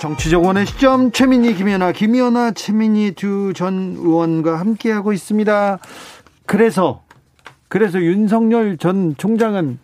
[0.00, 5.78] 정치적 원의 시점 최민희 김연아 김연아 최민희 두 전 의원과 함께하고 있습니다.
[6.46, 7.02] 그래서
[7.68, 9.78] 그래서 윤석열 전 총장은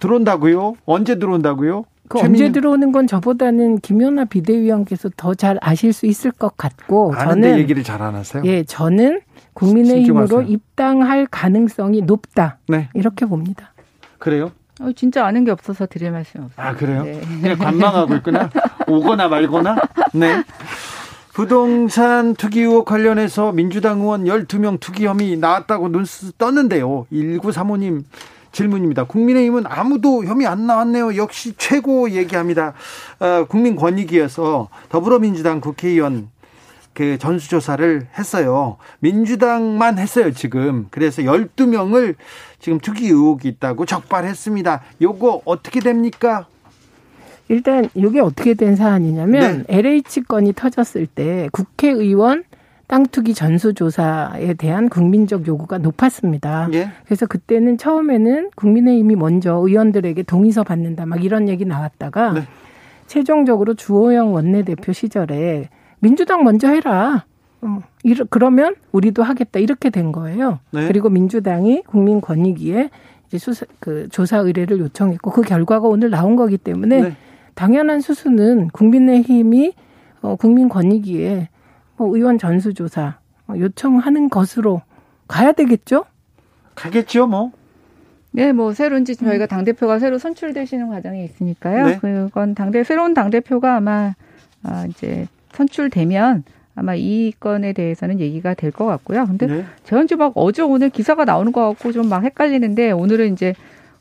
[0.00, 0.74] 들어온다고요?
[0.84, 1.84] 언제 들어온다고요?
[2.08, 7.58] 그 언제 들어오는 건 저보다는 김연아 비대위원께서 더 잘 아실 수 있을 것 같고 저는
[7.58, 8.42] 얘기를 잘 안 하세요.
[8.44, 9.20] 예, 저는
[9.54, 10.42] 국민의힘으로 신중하세요.
[10.52, 12.58] 입당할 가능성이 높다.
[12.68, 12.88] 네.
[12.94, 13.72] 이렇게 봅니다.
[14.18, 14.52] 그래요?
[14.80, 16.66] 어, 진짜 아는 게 없어서 드릴 말씀 없어요.
[16.66, 17.04] 아, 그래요?
[17.04, 17.20] 네.
[17.40, 18.50] 그냥 관망하고 있구나.
[18.86, 19.76] 오거나 말거나.
[20.12, 20.42] 네.
[21.32, 27.06] 부동산 투기 의혹 관련해서 민주당 의원 12명 투기 혐의 나왔다고 눈스 떴는데요.
[27.12, 28.04] 1935님
[28.52, 29.04] 질문입니다.
[29.04, 31.16] 국민의힘은 아무도 혐의 안 나왔네요.
[31.16, 32.72] 역시 최고 얘기합니다.
[33.20, 36.30] 어, 국민권익위에서 더불어민주당 국회의원
[36.96, 38.78] 그 전수조사를 했어요.
[39.00, 40.86] 민주당만 했어요, 지금.
[40.90, 42.14] 그래서 12명을
[42.58, 44.80] 지금 투기 의혹이 있다고 적발했습니다.
[45.02, 46.46] 요거 어떻게 됩니까?
[47.48, 49.78] 일단 이게 어떻게 된 사안이냐면 네.
[49.78, 52.44] LH 건이 터졌을 때 국회의원
[52.86, 56.70] 땅 투기 전수조사에 대한 국민적 요구가 높았습니다.
[56.72, 56.88] 예.
[57.04, 62.40] 그래서 그때는 처음에는 국민의힘이 먼저 의원들에게 동의서 받는다 막 이런 얘기 나왔다가 네.
[63.06, 65.68] 최종적으로 주호영 원내대표 시절에
[66.06, 67.24] 민주당 먼저 해라.
[67.62, 70.60] 어, 이러, 그러면 우리도 하겠다 이렇게 된 거예요.
[70.70, 70.86] 네.
[70.86, 72.90] 그리고 민주당이 국민권익위에
[73.26, 77.16] 이제 수사 그 조사 의뢰를 요청했고 그 결과가 오늘 나온 거기 때문에 네.
[77.54, 79.72] 당연한 수순은 국민의힘이
[80.22, 81.48] 어, 국민권익위에
[81.96, 84.82] 뭐 의원 전수조사 어, 요청하는 것으로
[85.26, 86.04] 가야 되겠죠?
[86.76, 87.50] 가겠죠, 뭐.
[88.30, 91.86] 네, 뭐 새로 이제 저희가 당 대표가 새로 선출되시는 과정이 있으니까요.
[91.86, 91.98] 네.
[91.98, 94.14] 그건 당대 새로운 당 대표가 아마
[94.62, 96.44] 아, 이제 선출되면
[96.74, 99.26] 아마 이 건에 대해서는 얘기가 될 것 같고요.
[99.26, 99.64] 근데 네.
[100.04, 103.54] 이제 막 어제 오늘 기사가 나오는 것 같고 좀 막 헷갈리는데 오늘은 이제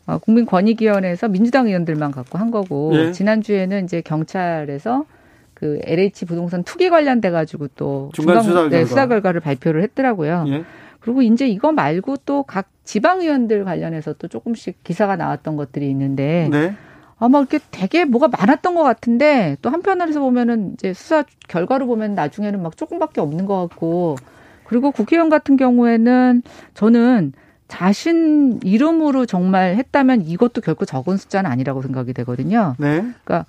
[0.06, 3.12] 어, 국민권익위원회에서 민주당 의원들만 갖고 한 거고 네.
[3.12, 5.06] 지난주에는 이제 경찰에서
[5.54, 8.70] 그 LH 부동산 투기 관련돼 가지고 또 중간, 수사, 결과.
[8.78, 10.44] 네, 수사 결과를 발표를 했더라고요.
[10.50, 10.64] 예.
[11.00, 16.50] 그리고 이제 이거 말고 또 각 지방 의원들 관련해서 또 조금씩 기사가 나왔던 것들이 있는데
[16.52, 16.76] 네.
[17.18, 22.62] 아마 이렇게 되게 뭐가 많았던 것 같은데 또 한편으로서 보면은 이제 수사 결과로 보면 나중에는
[22.62, 24.18] 막 조금밖에 없는 것 같고
[24.66, 26.44] 그리고 국회의원 같은 경우에는
[26.74, 27.34] 저는
[27.68, 32.76] 자신 이름으로 정말 했다면 이것도 결코 적은 숫자는 아니라고 생각이 되거든요.
[32.78, 33.06] 네.
[33.24, 33.46] 그러니까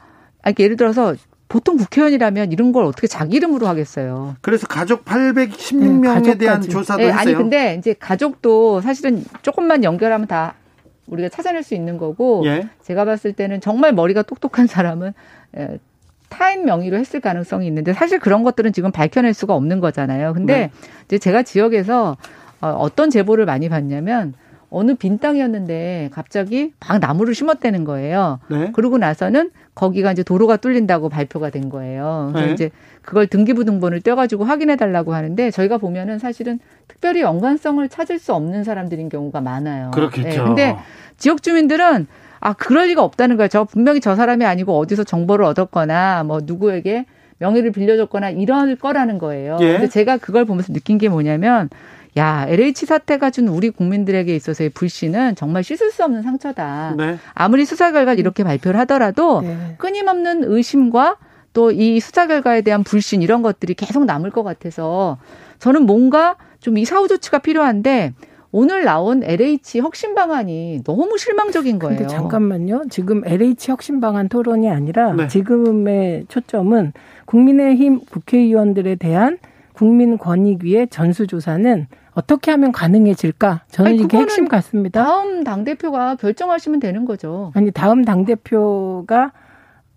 [0.59, 1.15] 예를 들어서
[1.49, 4.37] 보통 국회의원이라면 이런 걸 어떻게 자기 이름으로 하겠어요.
[4.41, 7.21] 그래서 가족 816명에 네, 대한 조사도 네, 했어요.
[7.21, 10.55] 아니 근데 이제 가족도 사실은 조금만 연결하면 다
[11.07, 12.69] 우리가 찾아낼 수 있는 거고 예.
[12.83, 15.13] 제가 봤을 때는 정말 머리가 똑똑한 사람은
[15.59, 15.79] 예,
[16.29, 20.33] 타인 명의로 했을 가능성이 있는데 사실 그런 것들은 지금 밝혀낼 수가 없는 거잖아요.
[20.35, 20.71] 근데 네.
[21.05, 22.17] 이제 제가 지역에서
[22.61, 24.35] 어, 어떤 제보를 많이 받냐면
[24.71, 28.41] 어느 빈 땅이었는데 갑자기 막 나무를 심었다는 거예요.
[28.51, 28.73] 네.
[28.73, 32.31] 그러고 나서는 거기가 이제 도로가 뚫린다고 발표가 된 거예요.
[32.33, 32.53] 그래서 네.
[32.55, 32.71] 이제
[33.03, 39.11] 그걸 등기부등본을 떼가지고 확인해 달라고 하는데 저희가 보면은 사실은 특별히 연관성을 찾을 수 없는 사람들인
[39.11, 39.91] 경우가 많아요.
[39.93, 40.29] 그렇겠죠.
[40.29, 40.37] 네.
[40.45, 40.77] 근데
[41.19, 42.07] 지역 주민들은
[42.41, 43.49] 아 그럴 리가 없다는 거예요.
[43.49, 47.05] 저 분명히 저 사람이 아니고 어디서 정보를 얻었거나 뭐 누구에게
[47.39, 49.59] 명의를 빌려줬거나 이럴 거라는 거예요.
[49.61, 49.73] 예.
[49.73, 51.69] 근데 제가 그걸 보면서 느낀 게 뭐냐면
[52.19, 56.95] 야, LH 사태가 준 우리 국민들에게 있어서의 불신은 정말 씻을 수 없는 상처다.
[56.97, 57.19] 네.
[57.35, 59.75] 아무리 수사 결과를 이렇게 발표를 하더라도 네.
[59.79, 61.17] 끊임없는 의심과
[61.53, 65.17] 또 이 수사 결과에 대한 불신 이런 것들이 계속 남을 것 같아서
[65.59, 68.13] 저는 뭔가 좀 이 사후 조치가 필요한데
[68.53, 71.99] 오늘 나온 LH 혁신 방안이 너무 실망적인 거예요.
[71.99, 72.85] 근데 잠깐만요.
[72.91, 75.29] 지금 LH 혁신 방안 토론이 아니라 네.
[75.29, 76.93] 지금의 초점은
[77.25, 79.39] 국민의힘 국회의원들에 대한
[79.73, 81.87] 국민 권익위의 전수조사는
[82.17, 83.65] 어떻게 하면 가능해질까?
[83.69, 85.05] 저는 아니, 이게 핵심 같습니다.
[85.05, 87.53] 다음 당대표가 결정하시면 되는 거죠.
[87.55, 89.33] 아니, 다음 당대표가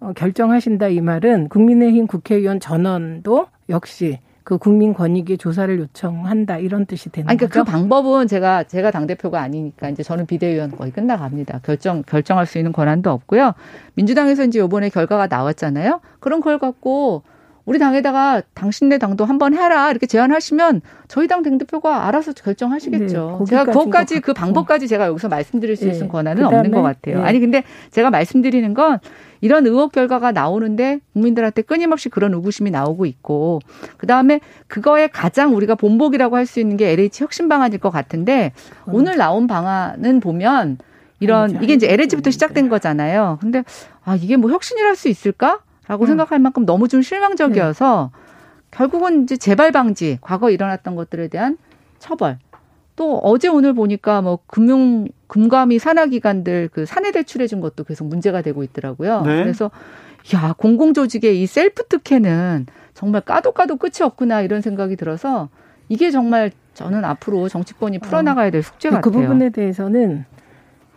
[0.02, 7.10] 어, 결정하신다 이 말은 국민의힘 국회의원 전원도 역시 그 국민 권익위 조사를 요청한다 이런 뜻이
[7.10, 7.64] 되는 그러니까 거죠.
[7.64, 11.60] 그 방법은 제가 제가 당 대표가 아니니까 이제 저는 비대위원 거의 끝나갑니다.
[11.64, 13.54] 결정 결정할 수 있는 권한도 없고요.
[13.94, 16.02] 민주당에서 이제 이번에 결과가 나왔잖아요.
[16.20, 17.24] 그런 걸 갖고
[17.70, 23.38] 우리 당에다가 당신네 당도 한번 해라 이렇게 제안하시면 저희 당 당대표가 알아서 결정하시겠죠.
[23.42, 27.20] 네, 제가 그것까지 그 방법까지 제가 여기서 말씀드릴 수 있는 네, 권한은 없는 것 같아요.
[27.20, 27.24] 네.
[27.24, 28.98] 아니 근데 제가 말씀드리는 건
[29.42, 33.60] 이런 의혹 결과가 나오는데 국민들한테 끊임없이 그런 의구심이 나오고 있고
[33.98, 38.52] 그다음에 그거에 가장 우리가 본보기라고 할 수 있는 게 LH 혁신 방안일 것 같은데
[38.88, 38.96] 음.
[38.96, 40.80] 오늘 나온 방안은 보면
[41.20, 43.38] 이런 이게 이제 LH부터 시작된 거잖아요.
[43.42, 43.64] 근데
[44.04, 45.60] 아 이게 뭐 혁신이랄 수 있을까?
[45.90, 46.08] 라고 음.
[46.08, 48.20] 생각할 만큼 너무 좀 실망적이어서 네.
[48.72, 51.58] 결국은 이제 재발 방지, 과거 일어났던 것들에 대한
[51.98, 52.38] 처벌.
[52.96, 58.06] 또 어제 오늘 보니까 뭐 금융 금감이 산하 기관들 그 사내 대출해 준 것도 계속
[58.06, 59.22] 문제가 되고 있더라고요.
[59.22, 59.42] 네.
[59.42, 59.72] 그래서
[60.36, 65.50] 야, 공공 조직의 이 셀프 특혜는 정말 까도 까도 끝이 없구나 이런 생각이 들어서
[65.88, 69.12] 이게 정말 저는 앞으로 정치권이 풀어나가야 될 숙제 그 같아요.
[69.12, 70.26] 그 부분에 대해서는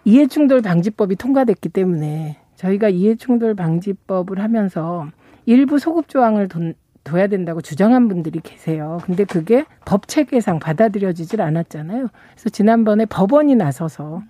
[0.05, 5.07] 이해충돌 방지법이 통과됐기 때문에 저희가 이해충돌 방지법을 하면서
[5.47, 8.99] 일부 소급 조항을 돈, 둬야 된다고 주장한 분들이 계세요.
[9.05, 12.07] 근데 그게 법 체계상 받아들여지질 않았잖아요.
[12.33, 14.23] 그래서 지난번에 법원이 나서서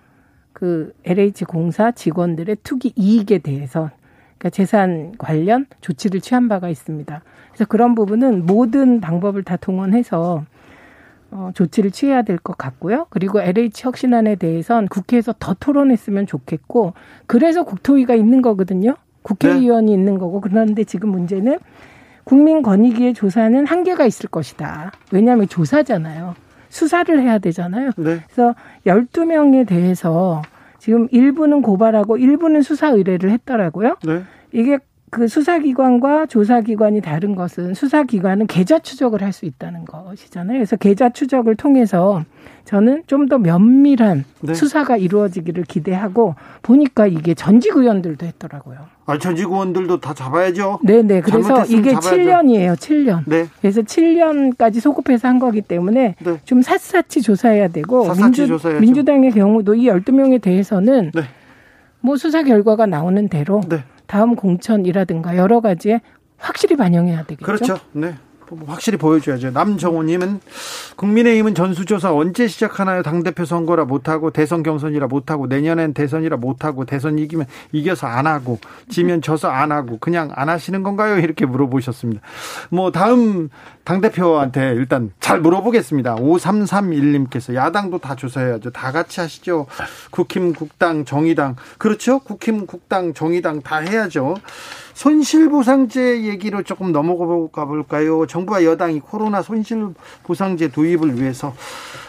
[0.51, 3.91] 그 LH 공사 직원들의 투기 이익에 대해서
[4.37, 7.21] 그러니까 재산 관련 조치를 취한 바가 있습니다.
[7.49, 10.45] 그래서 그런 부분은 모든 방법을 다 동원해서
[11.33, 13.07] 어, 조치를 취해야 될 것 같고요.
[13.09, 16.93] 그리고 LH 혁신안에 대해선 국회에서 더 토론했으면 좋겠고,
[17.25, 18.95] 그래서 국토위가 있는 거거든요.
[19.23, 19.93] 국회의원이 네.
[19.93, 21.57] 있는 거고, 그런데 지금 문제는
[22.25, 24.91] 국민권익위의 조사는 한계가 있을 것이다.
[25.11, 26.35] 왜냐하면 조사잖아요.
[26.69, 27.91] 수사를 해야 되잖아요.
[27.97, 28.19] 네.
[28.25, 28.55] 그래서
[28.85, 30.41] 12명에 대해서
[30.79, 33.97] 지금 일부는 고발하고 일부는 수사 의뢰를 했더라고요.
[34.05, 34.23] 네.
[34.51, 34.79] 이게
[35.13, 40.57] 그 수사기관과 조사기관이 다른 것은 수사기관은 계좌 추적을 할 수 있다는 것이잖아요.
[40.57, 42.23] 그래서 계좌 추적을 통해서
[42.65, 44.53] 저는 좀 더 면밀한 네.
[44.53, 48.77] 수사가 이루어지기를 기대하고 보니까 이게 전직 의원들도 했더라고요.
[49.05, 50.79] 아, 전직 의원들도 다 잡아야죠.
[50.83, 51.21] 네네.
[51.21, 52.15] 그래서 이게 잡아야죠.
[52.15, 52.75] 7년이에요.
[52.75, 53.23] 7년.
[53.27, 53.47] 네.
[53.61, 56.39] 그래서 7년까지 소급해서 한 거기 때문에 네.
[56.45, 58.79] 좀 샅샅이 조사해야 되고 샅샅이 민주.
[58.81, 61.21] 민주당의 경우도 이 12명에 대해서는 네.
[62.01, 63.83] 뭐 수사 결과가 나오는 대로 네.
[64.07, 66.01] 다음 공천이라든가 여러 가지에
[66.37, 67.45] 확실히 반영해야 되겠죠.
[67.45, 67.77] 그렇죠.
[67.93, 68.15] 네.
[68.67, 69.51] 확실히 보여줘야죠.
[69.51, 70.39] 남정호님은
[70.95, 73.01] 국민의힘은 전수조사 언제 시작하나요?
[73.01, 78.59] 당대표 선거라 못하고 대선 경선이라 못하고 내년엔 대선이라 못하고 대선 이기면 이겨서 안 하고
[78.89, 81.17] 지면 져서 안 하고 그냥 안 하시는 건가요?
[81.17, 82.21] 이렇게 물어보셨습니다.
[82.69, 83.49] 뭐 다음
[83.83, 86.15] 당대표한테 일단 잘 물어보겠습니다.
[86.15, 88.71] 5331님께서 야당도 다 조사해야죠.
[88.71, 89.67] 다 같이 하시죠.
[90.11, 91.55] 국힘, 국당, 정의당.
[91.77, 92.19] 그렇죠?
[92.19, 94.35] 국힘, 국당, 정의당 다 해야죠.
[94.93, 98.25] 손실보상제 얘기로 조금 넘어가 볼까요?
[98.25, 101.53] 정부와 여당이 코로나 손실보상제 도입을 위해서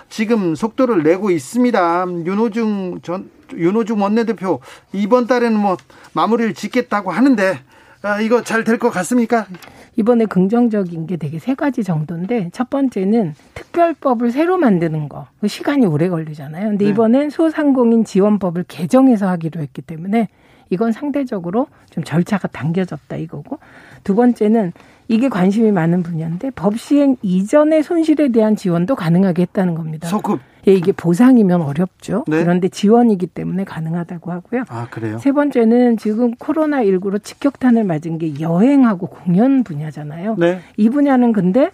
[0.08, 2.06] 지금 속도를 내고 있습니다.
[2.24, 4.60] 윤호중 전 윤호중 원내대표
[4.92, 5.76] 이번 달에는 뭐
[6.12, 7.60] 마무리를 짓겠다고 하는데
[8.02, 9.46] 아, 이거 잘 될 것 같습니까?
[9.96, 16.08] 이번에 긍정적인 게 되게 세 가지 정도인데 첫 번째는 특별법을 새로 만드는 거그 시간이 오래
[16.08, 16.70] 걸리잖아요.
[16.70, 16.90] 근데 네.
[16.90, 20.28] 이번엔 소상공인 지원법을 개정해서 하기로 했기 때문에
[20.70, 23.58] 이건 상대적으로 좀 절차가 당겨졌다 이거고
[24.02, 24.72] 두 번째는
[25.08, 30.08] 이게 관심이 많은 분야인데 법 시행 이전의 손실에 대한 지원도 가능하게 했다는 겁니다.
[30.08, 30.40] 소급.
[30.66, 32.24] 예, 이게 보상이면 어렵죠.
[32.26, 32.42] 네.
[32.42, 34.64] 그런데 지원이기 때문에 가능하다고 하고요.
[34.68, 35.18] 아, 그래요?
[35.18, 40.36] 세 번째는 지금 코로나19로 직격탄을 맞은 게 여행하고 공연 분야잖아요.
[40.38, 40.60] 네.
[40.78, 41.70] 이 분야는 근데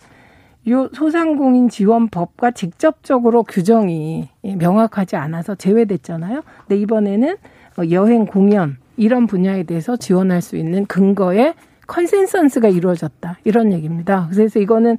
[0.68, 6.42] 요 소상공인 지원법과 직접적으로 규정이 명확하지 않아서 제외됐잖아요.
[6.66, 7.36] 근데 이번에는
[7.92, 11.54] 여행 공연 이런 분야에 대해서 지원할 수 있는 근거에
[11.90, 13.38] 컨센서스가 이루어졌다.
[13.44, 14.28] 이런 얘기입니다.
[14.32, 14.96] 그래서 이거는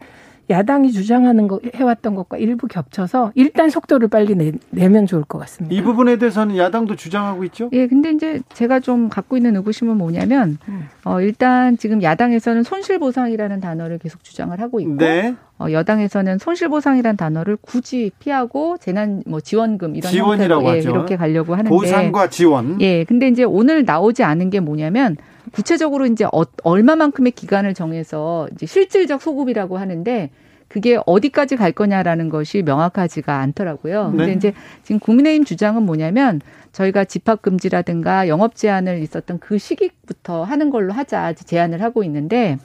[0.50, 5.74] 야당이 주장하는 거 해왔던 것과 일부 겹쳐서 일단 속도를 빨리 내, 내면 좋을 것 같습니다.
[5.74, 7.70] 이 부분에 대해서는 야당도 주장하고 있죠?
[7.72, 10.90] 예, 근데 이제 제가 좀 갖고 있는 의구심은 뭐냐면 음.
[11.06, 15.36] 어, 일단 지금 야당에서는 손실 보상이라는 단어를 계속 주장을 하고 있고 네.
[15.58, 21.16] 어, 여당에서는 손실 보상이라는 단어를 굳이 피하고 재난 뭐 지원금 이런 지원이라고 형태로, 예, 이렇게
[21.16, 22.82] 가려고 하는데 보상과 지원.
[22.82, 25.16] 예, 근데 이제 오늘 나오지 않은 게 뭐냐면
[25.52, 30.30] 구체적으로 이제 어, 얼마만큼의 기간을 정해서 이제 실질적 소급이라고 하는데
[30.68, 34.12] 그게 어디까지 갈 거냐라는 것이 명확하지가 않더라고요.
[34.12, 34.34] 근데 네.
[34.34, 34.54] 이제
[34.84, 36.40] 지금 국민의힘 주장은 뭐냐면
[36.72, 42.58] 저희가 집합 금지라든가 영업 제한을 있었던 그 시기부터 하는 걸로 하자 제안을 하고 있는데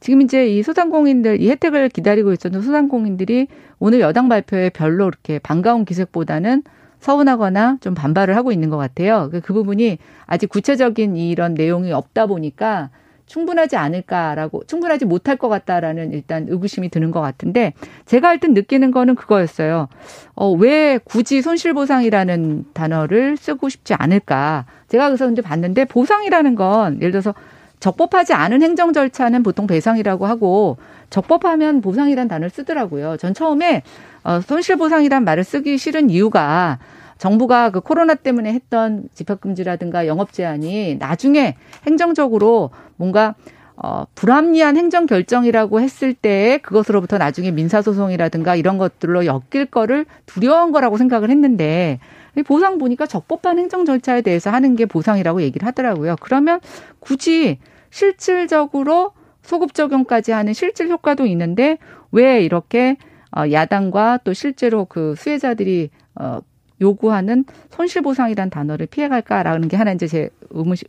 [0.00, 5.86] 지금 이제 이 소상공인들 이 혜택을 기다리고 있었던 소상공인들이 오늘 여당 발표에 별로 이렇게 반가운
[5.86, 6.62] 기색보다는
[7.00, 9.28] 서운하거나 좀 반발을 하고 있는 것 같아요.
[9.30, 12.90] 그, 그 부분이 아직 구체적인 이런 내용이 없다 보니까
[13.26, 17.72] 충분하지 않을까라고 충분하지 못할 것 같다라는 일단 의구심이 드는 것 같은데
[18.06, 19.88] 제가 할때 느끼는 거는 그거였어요.
[20.34, 24.64] 어, 왜 굳이 손실보상이라는 단어를 쓰고 싶지 않을까?
[24.88, 27.34] 제가 그래서 근데 봤는데 보상이라는 건 예를 들어서
[27.80, 30.76] 적법하지 않은 행정 절차는 보통 배상이라고 하고
[31.10, 33.16] 적법하면 보상이란 단어를 쓰더라고요.
[33.16, 33.82] 전 처음에
[34.24, 36.78] 어, 손실보상이란 말을 쓰기 싫은 이유가
[37.18, 41.56] 정부가 그 코로나 때문에 했던 집합금지라든가 영업 제한이 나중에
[41.86, 43.34] 행정적으로 뭔가
[43.76, 50.96] 어, 불합리한 행정 결정이라고 했을 때 그것으로부터 나중에 민사소송이라든가 이런 것들로 엮일 거를 두려운 거라고
[50.96, 52.00] 생각을 했는데
[52.42, 56.16] 보상 보니까 적법한 행정 절차에 대해서 하는 게 보상이라고 얘기를 하더라고요.
[56.20, 56.60] 그러면
[57.00, 57.58] 굳이
[57.90, 59.12] 실질적으로
[59.42, 61.78] 소급 적용까지 하는 실질 효과도 있는데
[62.12, 62.96] 왜 이렇게
[63.36, 66.40] 어, 야당과 또 실제로 그 수혜자들이 어,
[66.80, 70.30] 요구하는 손실보상이란 단어를 피해갈까라는 게 하나 이제 제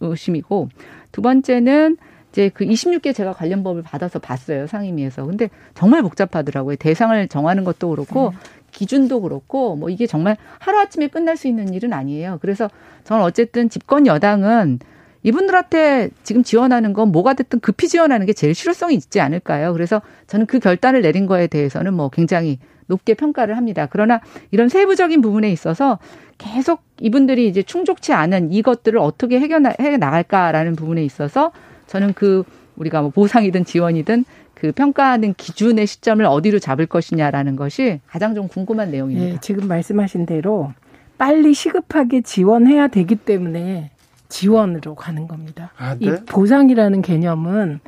[0.01, 0.69] 의심이고
[1.11, 1.97] 두 번째는
[2.31, 5.25] 이제 그 26개 제가 관련 법을 받아서 봤어요 상임위에서.
[5.25, 6.75] 근데 정말 복잡하더라고요.
[6.75, 8.33] 대상을 정하는 것도 그렇고 음.
[8.71, 12.37] 기준도 그렇고 뭐 이게 정말 하루 아침에 끝날 수 있는 일은 아니에요.
[12.41, 12.69] 그래서
[13.03, 14.79] 저는 어쨌든 집권 여당은
[15.23, 19.73] 이분들한테 지금 지원하는 건 뭐가 됐든 급히 지원하는 게 제일 실효성이 있지 않을까요?
[19.73, 23.87] 그래서 저는 그 결단을 내린 거에 대해서는 뭐 굉장히 높게 평가를 합니다.
[23.89, 24.21] 그러나
[24.51, 25.99] 이런 세부적인 부분에 있어서
[26.37, 31.51] 계속 이분들이 이제 충족치 않은 이것들을 어떻게 해결해 나갈까라는 부분에 있어서
[31.87, 32.43] 저는 그
[32.77, 34.23] 우리가 뭐 보상이든 지원이든
[34.59, 39.33] 그 평가하는 기준의 시점을 어디로 잡을 것이냐라는 것이 가장 좀 궁금한 내용입니다.
[39.33, 40.73] 네, 지금 말씀하신 대로
[41.19, 43.91] 빨리 시급하게 지원해야 되기 때문에
[44.29, 45.71] 지원으로 가는 겁니다.
[45.77, 46.07] 아, 네?
[46.07, 47.81] 이 보상이라는 개념은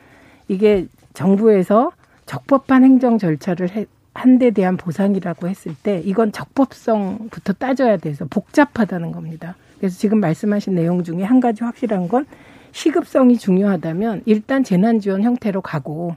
[0.48, 0.86] 이게
[1.16, 1.92] 정부에서
[2.28, 9.12] 적법한 행정 절차를 해, 한 데 대한 보상이라고 했을 때 이건 적법성부터 따져야 돼서 복잡하다는
[9.12, 9.56] 겁니다.
[9.80, 12.28] 그래서 지금 말씀하신 내용 중에 한 가지 확실한 건
[12.74, 16.16] 시급성이 중요하다면 일단 재난지원 형태로 가고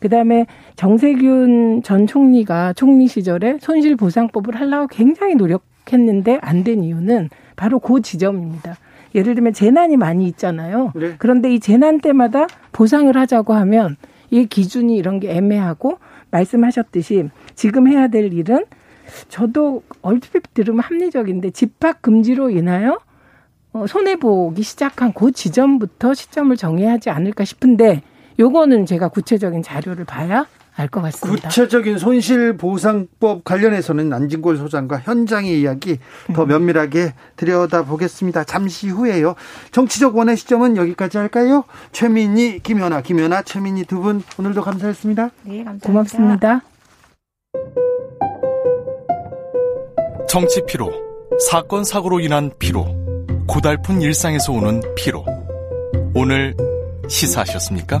[0.00, 7.78] 그다음에 정세균 전 총리가 총리 시절에 손실 보상법을 하려고 굉장히 노력했는데 안 된 이유는 바로
[7.78, 8.76] 그 지점입니다.
[9.14, 10.92] 예를 들면 재난이 많이 있잖아요.
[10.94, 11.14] 네.
[11.18, 13.96] 그런데 이 재난 때마다 보상을 하자고 하면
[14.30, 15.98] 이 기준이 이런 게 애매하고
[16.30, 18.64] 말씀하셨듯이 지금 해야 될 일은
[19.28, 22.98] 저도 얼핏 들으면 합리적인데 집합 금지로 인하여
[23.72, 28.02] 어, 손해 보기 시작한 그 지점부터 시점을 정해야 하지 않을까 싶은데
[28.40, 31.48] 요거는 제가 구체적인 자료를 봐야 알 것 같습니다.
[31.48, 35.98] 구체적인 손실 보상법 관련해서는 안진골 소장과 현장의 이야기
[36.32, 36.48] 더 음.
[36.48, 38.44] 면밀하게 들여다보겠습니다.
[38.44, 39.34] 잠시 후에요.
[39.72, 41.64] 정치적 원의 시점은 여기까지 할까요?
[41.92, 45.30] 최민희, 김연아, 김연아, 최민희 두 분 오늘도 감사했습니다.
[45.42, 45.86] 네, 감사합니다.
[45.86, 46.62] 고맙습니다.
[50.28, 50.90] 정치 피로,
[51.50, 52.86] 사건 사고로 인한 피로,
[53.46, 55.26] 고달픈 일상에서 오는 피로.
[56.14, 56.56] 오늘
[57.08, 58.00] 시사하셨습니까?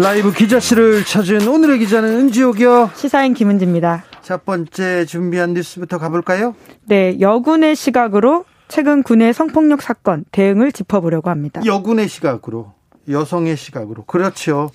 [0.00, 6.54] 라이브 기자실을 찾은 오늘의 기자는 은지옥이요 시사인 김은지입니다 첫 번째 준비한 뉴스부터 가볼까요?
[6.86, 12.72] 네 여군의 시각으로 최근 군의 성폭력 사건 대응을 짚어보려고 합니다 여군의 시각으로
[13.10, 14.70] 여성의 시각으로 그렇죠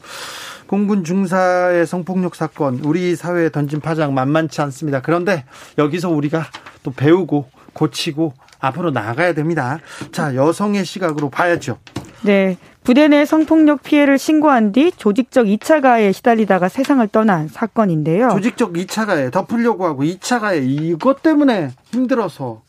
[0.68, 5.00] 공군 중사의 성폭력 사건 우리 사회에 던진 파장 만만치 않습니다.
[5.02, 5.46] 그런데
[5.78, 6.44] 여기서 우리가
[6.82, 9.78] 또 배우고 고치고 앞으로 나가야 됩니다.
[10.12, 11.78] 자, 여성의 시각으로 봐야죠.
[12.24, 12.58] 네.
[12.86, 18.30] 부대 내 성폭력 피해를 신고한 뒤 조직적 2차 가해에 시달리다가 세상을 떠난 사건인데요.
[18.30, 22.62] 조직적 2차 가해 덮으려고 하고 2차 가해 이것 때문에 힘들어서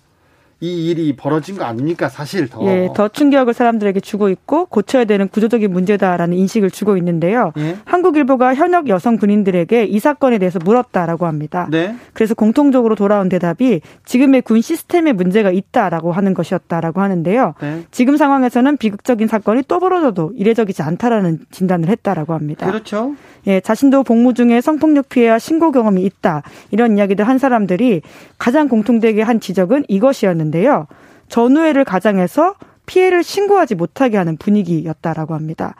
[0.61, 2.09] 이 일이 벌어진 거 아닙니까?
[2.09, 2.65] 사실 더.
[2.67, 7.53] 예, 더 충격을 사람들에게 주고 있고 고쳐야 되는 구조적인 문제다라는 인식을 주고 있는데요.
[7.59, 7.77] 예?
[7.85, 11.69] 한국일보가 현역 여성 군인들에게 이 사건에 대해서 물었다라고 합니다.
[11.71, 11.95] 네?
[12.15, 17.53] 그래서 공통적으로 돌아온 대답이 지금의 군 시스템에 문제가 있다라고 하는 것이었다라고 하는데요.
[17.61, 17.83] 네?
[17.91, 22.67] 지금 상황에서는 비극적인 사건이 또 벌어져도 이례적이지 않다라는 진단을 했다라고 합니다.
[22.67, 23.15] 그렇죠.
[23.47, 26.43] 예, 자신도 복무 중에 성폭력 피해와 신고 경험이 있다.
[26.71, 28.01] 이런 이야기들 한 사람들이
[28.39, 30.87] 가장 공통되게 한 지적은 이것이었는데 요.
[31.29, 32.55] 전우회를 가장해서
[32.87, 35.75] 피해를 신고하지 못하게 하는 분위기였다라고 합니다.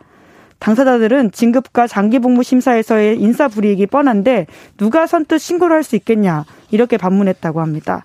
[0.59, 4.47] 당사자들은 진급과 장기 복무 심사에서의 인사 불이익이 뻔한데
[4.77, 8.03] 누가 선뜻 신고를 할 수 있겠냐 이렇게 반문했다고 합니다.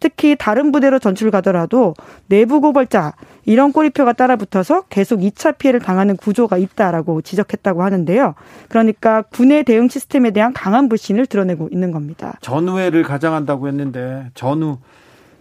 [0.00, 1.94] 특히 다른 부대로 전출 가더라도
[2.26, 3.12] 내부 고발자
[3.44, 8.34] 이런 꼬리표가 따라붙어서 계속 2차 피해를 당하는 구조가 있다라고 지적했다고 하는데요.
[8.68, 12.36] 그러니까 군의 대응 시스템에 대한 강한 불신을 드러내고 있는 겁니다.
[12.40, 14.78] 전우회를 가장한다고 했는데 전우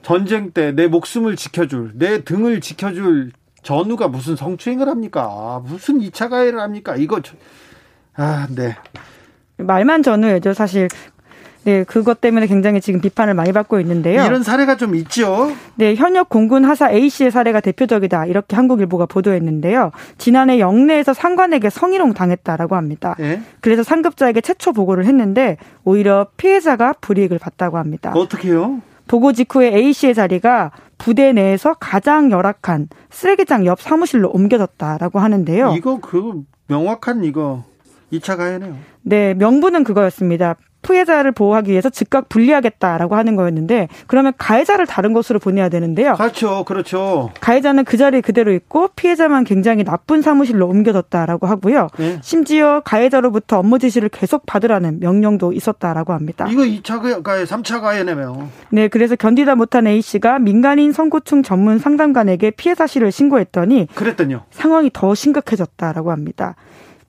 [0.01, 3.31] 전쟁 때 내 목숨을 지켜줄 내 등을 지켜줄
[3.63, 5.61] 전우가 무슨 성추행을 합니까?
[5.65, 6.95] 무슨 2차 가해를 합니까?
[6.95, 7.21] 이거
[8.15, 8.75] 아, 네.
[9.57, 10.53] 말만 전우예죠.
[10.53, 10.87] 사실
[11.63, 14.25] 네, 그것 때문에 굉장히 지금 비판을 많이 받고 있는데요.
[14.25, 15.51] 이런 사례가 좀 있죠.
[15.75, 18.25] 네, 현역 공군 하사 A 씨의 사례가 대표적이다.
[18.25, 19.91] 이렇게 한국일보가 보도했는데요.
[20.17, 23.15] 지난해 영내에서 상관에게 성희롱 당했다라고 합니다.
[23.19, 23.43] 네?
[23.59, 28.11] 그래서 상급자에게 최초 보고를 했는데 오히려 피해자가 불이익을 봤다고 합니다.
[28.15, 28.81] 어떻게요?
[29.11, 35.73] 보고 직후에 A 씨의 자리가 부대 내에서 가장 열악한 쓰레기장 옆 사무실로 옮겨졌다라고 하는데요.
[35.75, 37.65] 이거 그 명확한 이거
[38.13, 38.77] 2차 가해네요.
[39.01, 40.55] 네, 명분은 그거였습니다.
[40.81, 46.15] 피해자를 보호하기 위해서 즉각 분리하겠다라고 하는 거였는데 그러면 가해자를 다른 곳으로 보내야 되는데요.
[46.15, 46.63] 그렇죠.
[46.65, 47.31] 그렇죠.
[47.39, 51.87] 가해자는 그 자리에 그대로 있고 피해자만 굉장히 나쁜 사무실로 옮겨졌다라고 하고요.
[51.97, 52.19] 네.
[52.21, 56.47] 심지어 가해자로부터 업무 지시를 계속 받으라는 명령도 있었다라고 합니다.
[56.49, 58.49] 이거 2차 가해, 3차 가해네요.
[58.69, 64.43] 네, 그래서 견디다 못한 A 씨가 민간인 성고충 전문 상담관에게 피해 사실을 신고했더니 그랬더니요.
[64.51, 66.55] 상황이 더 심각해졌다라고 합니다.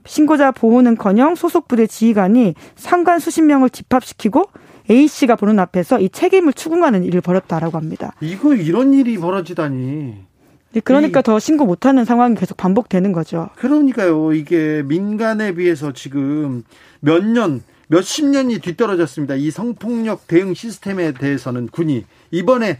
[0.04, 4.44] 신고자 보호는커녕 소속 부대 지휘관이 상관 수십 명을 집합시키고
[4.90, 8.14] A 씨가 보는 앞에서 이 책임을 추궁하는 일을 벌였다라고 합니다.
[8.20, 10.32] 이거 이런 일이 벌어지다니.
[10.72, 13.50] 네, 그러니까 이, 더 신고 못하는 상황이 계속 반복되는 거죠.
[13.56, 14.32] 그러니까요.
[14.32, 16.64] 이게 민간에 비해서 지금
[17.00, 19.34] 몇 년, 몇십 년이 뒤떨어졌습니다.
[19.34, 22.78] 이 성폭력 대응 시스템에 대해서는 군이 이번에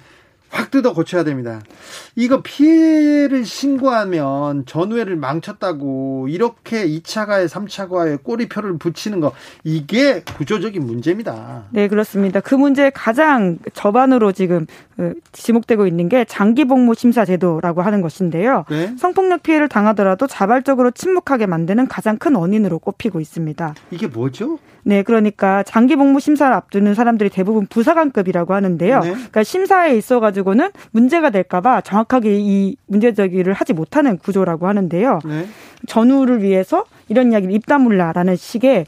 [0.53, 1.61] 확 뜯어 고쳐야 됩니다.
[2.15, 9.33] 이거 피해를 신고하면 전후회를 망쳤다고 이렇게 2차 가해, 3차 가해 꼬리표를 붙이는 거
[9.65, 11.65] 이게 구조적인 문제입니다.
[11.71, 12.41] 네, 그렇습니다.
[12.41, 14.67] 그 문제 가장 저반으로 지금
[14.97, 18.67] 그 지목되고 있는 게 장기 복무 심사 제도라고 하는 것인데요.
[18.69, 18.95] 네?
[18.99, 23.75] 성폭력 피해를 당하더라도 자발적으로 침묵하게 만드는 가장 큰 원인으로 꼽히고 있습니다.
[23.91, 24.59] 이게 뭐죠?
[24.85, 29.01] 네, 그러니까 장기 복무 심사를 앞두는 사람들이 대부분 부사관급이라고 하는데요.
[29.01, 29.11] 네.
[29.11, 35.21] 그러니까 심사에 있어 가지고 는 문제가 될까봐 정확하게 이 문제 제기를 하지 못하는 구조라고 하는데요.
[35.25, 35.47] 네.
[35.87, 38.87] 전후를 위해서 이런 이야기를 입다물라라는 식의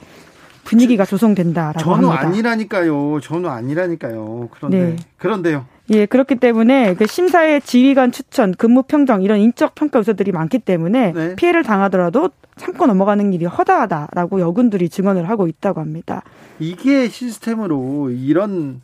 [0.65, 2.27] 분위기가 조성된다라고 전후 합니다.
[2.27, 3.21] 아니라니까요.
[3.23, 4.49] 전후 아니라니까요.
[4.53, 4.97] 그런데 네.
[5.17, 5.67] 그런데요.
[5.91, 11.13] 예, 그렇기 때문에 그 심사의 지휘관 추천, 근무 평정 이런 인적 평가 요소들이 많기 때문에
[11.13, 11.37] 네.
[11.37, 16.23] 피해를 당하더라도 참고 넘어가는 일이 허다하다라고 여군들이 증언을 하고 있다고 합니다.
[16.59, 18.81] 이게 시스템으로 이런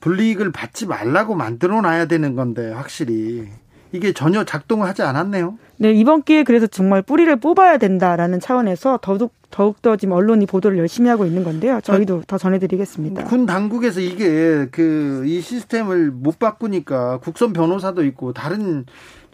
[0.00, 3.48] 불이익을 받지 말라고 만들어 놔야 되는 건데 확실히
[3.92, 5.56] 이게 전혀 작동을 하지 않았네요.
[5.78, 11.08] 네, 이번 기회에 그래서 정말 뿌리를 뽑아야 된다라는 차원에서 더욱 더욱더 지금 언론이 보도를 열심히
[11.08, 11.80] 하고 있는 건데요.
[11.82, 13.24] 저희도 더 전해드리겠습니다.
[13.24, 18.84] 군 당국에서 이게 그 이 시스템을 못 바꾸니까 국선 변호사도 있고 다른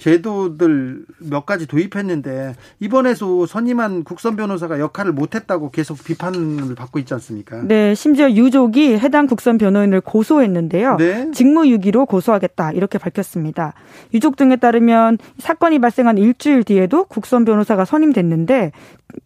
[0.02, 7.62] 제도들 몇 가지 도입했는데 이번에도 선임한 국선 변호사가 역할을 못했다고 계속 비판을 받고 있지 않습니까?
[7.62, 10.96] 네, 심지어 유족이 해당 국선 변호인을 고소했는데요.
[10.96, 11.30] 네?
[11.30, 13.74] 직무유기로 고소하겠다 이렇게 밝혔습니다.
[14.12, 18.72] 유족 등에 따르면 사건이 발생한 일주일 뒤에도 국선 변호사가 선임됐는데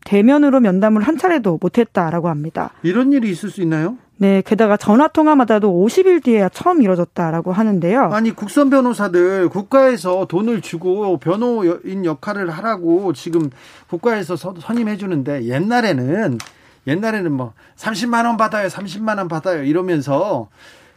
[0.05, 2.73] 대면으로 면담을 한 차례도 못했다라고 합니다.
[2.83, 3.97] 이런 일이 있을 수 있나요?
[4.19, 8.05] 네, 게다가 전화 통화마다도 50일 뒤에야 처음 이뤄졌다라고 하는데요.
[8.13, 13.51] 아니 국선 변호사들 국가에서 돈을 주고 변호인 역할을 하라고 지금
[13.89, 16.39] 국가에서 선임해 주는데 옛날에는
[16.87, 20.49] 옛날에는 뭐 30만 원 받아요, 30만 원 받아요 이러면서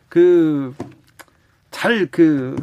[0.08, 0.74] 그
[1.72, 2.56] 잘 그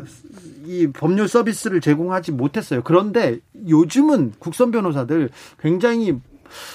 [0.66, 2.82] 이 법률 서비스를 제공하지 못했어요.
[2.82, 3.38] 그런데
[3.68, 6.18] 요즘은 국선 변호사들 굉장히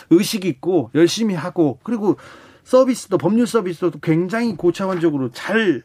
[0.09, 2.15] 의식 있고 열심히 하고 그리고
[2.71, 5.83] 서비스도 법률 서비스도 굉장히 고차원적으로 잘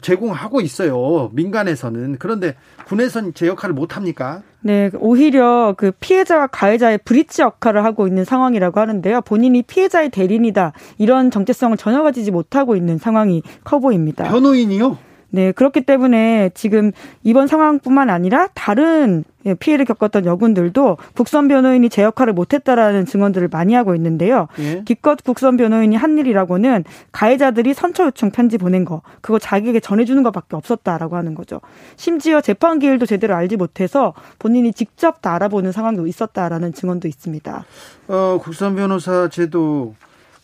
[0.00, 1.30] 제공하고 있어요.
[1.32, 2.16] 민간에서는.
[2.18, 2.56] 그런데
[2.88, 4.42] 군에서는 제 역할을 못 합니까?
[4.60, 9.20] 네, 오히려 그 피해자와 가해자의 브릿지 역할을 하고 있는 상황이라고 하는데요.
[9.20, 10.72] 본인이 피해자의 대리인이다.
[10.98, 14.24] 이런 정체성을 전혀 가지지 못하고 있는 상황이 커 보입니다.
[14.24, 14.98] 변호인이요?
[15.30, 19.24] 네, 그렇기 때문에 지금 이번 상황뿐만 아니라 다른
[19.60, 24.48] 피해를 겪었던 여군들도 국선 변호인이 제 역할을 못했다라는 증언들을 많이 하고 있는데요.
[24.58, 24.82] 예?
[24.84, 30.56] 기껏 국선 변호인이 한 일이라고는 가해자들이 선처 요청 편지 보낸 거, 그거 자기에게 전해주는 것밖에
[30.56, 31.60] 없었다라고 하는 거죠.
[31.96, 37.64] 심지어 재판 기일도 제대로 알지 못해서 본인이 직접 다 알아보는 상황도 있었다라는 증언도 있습니다.
[38.08, 39.94] 어, 국선 변호사 제도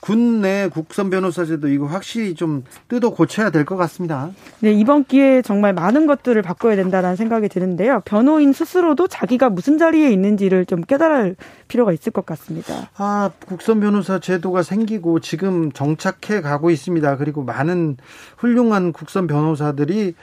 [0.03, 4.31] 군내 국선 변호사제도 이거 확실히 좀 뜯어 고쳐야 될 것 같습니다.
[4.59, 8.03] 네, 이번 기회에 정말 많은 것들을 바꿔야 된다는 생각이 드는데요.
[8.05, 11.37] 변호인 스스로도 자기가 무슨 자리에 있는지를 좀 깨달을
[11.69, 12.91] 필요가 있을 것 같습니다.
[12.97, 17.17] 아, 국선 변호사 제도가 생기고 지금 정착해 가고 있습니다.
[17.19, 17.97] 그리고 많은
[18.39, 20.15] 훌륭한 국선 변호사들이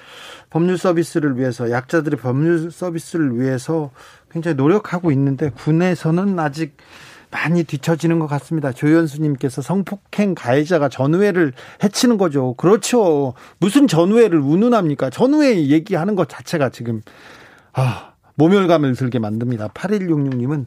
[0.50, 3.92] 법률 서비스를 위해서 약자들의 법률 서비스를 위해서
[4.30, 6.76] 굉장히 노력하고 있는데 군에서는 아직
[7.32, 8.72] 많이 뒤처지는 것 같습니다.
[8.72, 12.56] 조현수님께서 성폭행 가해자가 전우회를 해치는 거죠.
[12.56, 13.34] 그렇죠.
[13.60, 15.10] 무슨 전우회를 운운합니까?
[15.10, 17.02] 전우회 얘기하는 것 자체가 지금
[17.74, 19.68] 아 모멸감을 들게 만듭니다.
[19.70, 20.66] 8166님은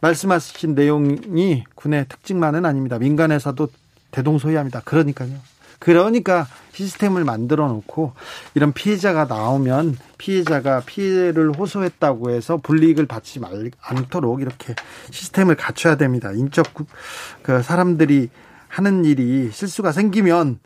[0.00, 2.98] 말씀하신 내용이 군의 특징만은 아닙니다.
[2.98, 3.68] 민간에서도
[4.10, 4.80] 대동소이합니다.
[4.84, 5.30] 그러니까요.
[5.82, 8.12] 그러니까 시스템을 만들어 놓고
[8.54, 14.76] 이런 피해자가 나오면 피해자가 피해를 호소했다고 해서 불이익을 받지 말, 않도록 이렇게
[15.10, 16.30] 시스템을 갖춰야 됩니다.
[16.30, 16.66] 인적
[17.42, 18.30] 그 사람들이
[18.68, 20.60] 하는 일이 실수가 생기면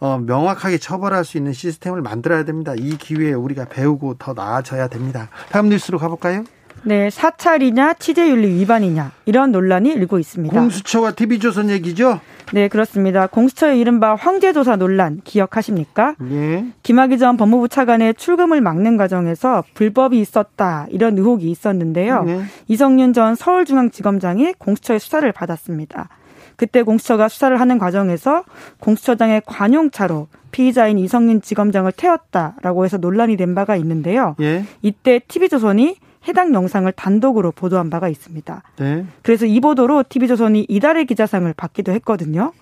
[0.00, 2.72] 어, 명확하게 처벌할 수 있는 시스템을 만들어야 됩니다.
[2.74, 5.28] 이 기회에 우리가 배우고 더 나아져야 됩니다.
[5.50, 6.44] 다음 뉴스로 가볼까요?
[6.82, 10.58] 네, 사찰이냐 취재윤리 위반이냐 이런 논란이 일고 있습니다.
[10.58, 12.20] 공수처와 TV조선 얘기죠?
[12.52, 13.26] 네, 그렇습니다.
[13.26, 16.14] 공수처의 이른바 황제조사 논란 기억하십니까?
[16.30, 16.66] 예.
[16.82, 22.24] 김학의 전 법무부 차관의 출금을 막는 과정에서 불법이 있었다 이런 의혹이 있었는데요.
[22.28, 22.42] 예.
[22.68, 26.08] 이성윤 전 서울중앙지검장이 공수처의 수사를 받았습니다.
[26.56, 28.44] 그때 공수처가 수사를 하는 과정에서
[28.80, 34.36] 공수처장의 관용차로 피의자인 이성윤 지검장을 태웠다라고 해서 논란이 된 바가 있는데요.
[34.40, 34.64] 예.
[34.82, 38.62] 이때 TV조선이 해당 영상을 단독으로 보도한 바가 있습니다.
[38.76, 39.06] 네.
[39.22, 42.52] 그래서 이 보도로 TV조선이 이달의 기자상을 받기도 했거든요.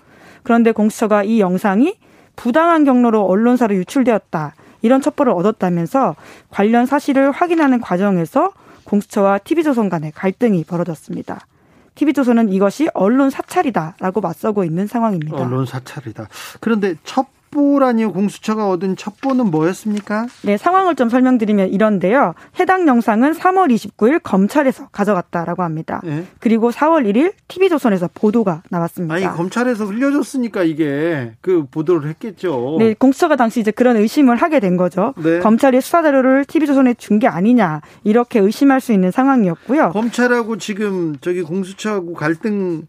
[0.42, 1.96] 그런데 공수처가 이 영상이
[2.36, 4.54] 부당한 경로로 언론사로 유출되었다.
[4.82, 6.16] 이런 첩보를 얻었다면서
[6.50, 8.52] 관련 사실을 확인하는 과정에서
[8.84, 11.46] 공수처와 TV조선 간의 갈등이 벌어졌습니다.
[11.94, 15.36] TV조선은 이것이 언론 사찰이다라고 맞서고 있는 상황입니다.
[15.36, 16.28] 언론 사찰이다.
[16.60, 17.26] 그런데 첫
[17.62, 18.12] 첩보라니요.
[18.12, 20.26] 공수처가 얻은 첩보는 뭐였습니까?
[20.42, 22.34] 네, 상황을 좀 설명드리면 이런데요.
[22.58, 26.00] 해당 영상은 3월 29일 검찰에서 가져갔다라고 합니다.
[26.02, 26.24] 네.
[26.40, 29.14] 그리고 4월 1일 TV조선에서 보도가 나왔습니다.
[29.14, 32.76] 아니, 검찰에서 흘려줬으니까 이게 그 보도를 했겠죠.
[32.78, 35.14] 네, 공수처가 당시 이제 그런 의심을 하게 된 거죠.
[35.22, 35.38] 네.
[35.40, 39.90] 검찰이 수사 자료를 TV조선에 준 게 아니냐 이렇게 의심할 수 있는 상황이었고요.
[39.90, 42.86] 검찰하고 지금 저기 공수처하고 갈등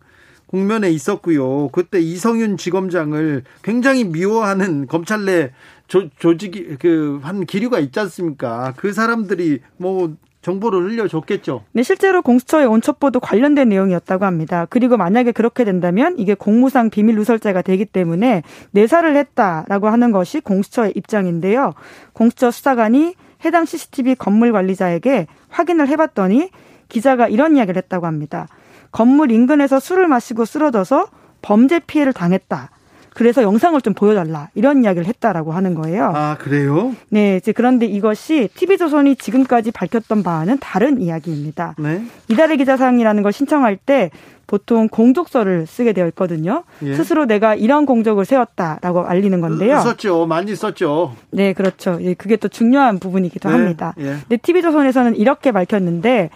[0.54, 1.70] 국면에 있었고요.
[1.70, 5.52] 그때 이성윤 지검장을 굉장히 미워하는 검찰 내
[5.88, 8.74] 조, 조직이 그 한 기류가 있지 않습니까?
[8.78, 10.14] 그 사람들이 뭐
[10.44, 11.64] 정보를 흘려줬겠죠.
[11.72, 14.68] 네, 실제로 공수처의 온첩보도 관련된 내용이었다고 합니다.
[14.70, 20.94] 그리고 만약에 그렇게 된다면 이게 공무상 비밀 누설죄가 되기 때문에 내사를 했다라고 하는 것이 공수처의
[20.96, 21.74] 입장인데요.
[22.12, 26.50] 공수처 수사관이 해당 CCTV 건물 관리자에게 확인을 해봤더니
[26.90, 28.48] 기자가 이런 이야기를 했다고 합니다.
[28.94, 31.08] 건물 인근에서 술을 마시고 쓰러져서
[31.42, 32.70] 범죄 피해를 당했다.
[33.16, 36.12] 그래서 영상을 좀 보여달라 이런 이야기를 했다라고 하는 거예요.
[36.16, 36.96] 아 그래요?
[37.10, 41.76] 네, 이제 그런데 이것이 TV조선이 지금까지 밝혔던 바와는 다른 이야기입니다.
[41.78, 42.04] 네.
[42.30, 44.10] 이달의 기자상이라는 걸 신청할 때
[44.48, 46.64] 보통 공적서를 쓰게 되어 있거든요.
[46.84, 46.96] 예.
[46.96, 49.80] 스스로 내가 이런 공적을 세웠다라고 알리는 건데요.
[49.80, 51.16] 썼죠, 많이 썼죠.
[51.32, 51.98] 네, 그렇죠.
[52.02, 53.56] 예, 그게 또 중요한 부분이기도 네.
[53.56, 53.94] 합니다.
[54.00, 54.18] 예.
[54.28, 56.30] 근데 TV조선에서는 이렇게 밝혔는데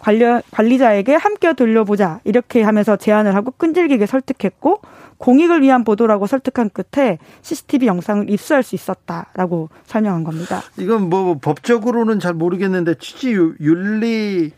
[0.00, 4.80] 관련 관리자에게 함께 돌려보자 이렇게 하면서 제안을 하고 끈질기게 설득했고
[5.18, 10.62] 공익을 위한 보도라고 설득한 끝에 CCTV 영상을 입수할 수 있었다라고 설명한 겁니다.
[10.78, 14.52] 이건 뭐 법적으로는 잘 모르겠는데 취지 윤리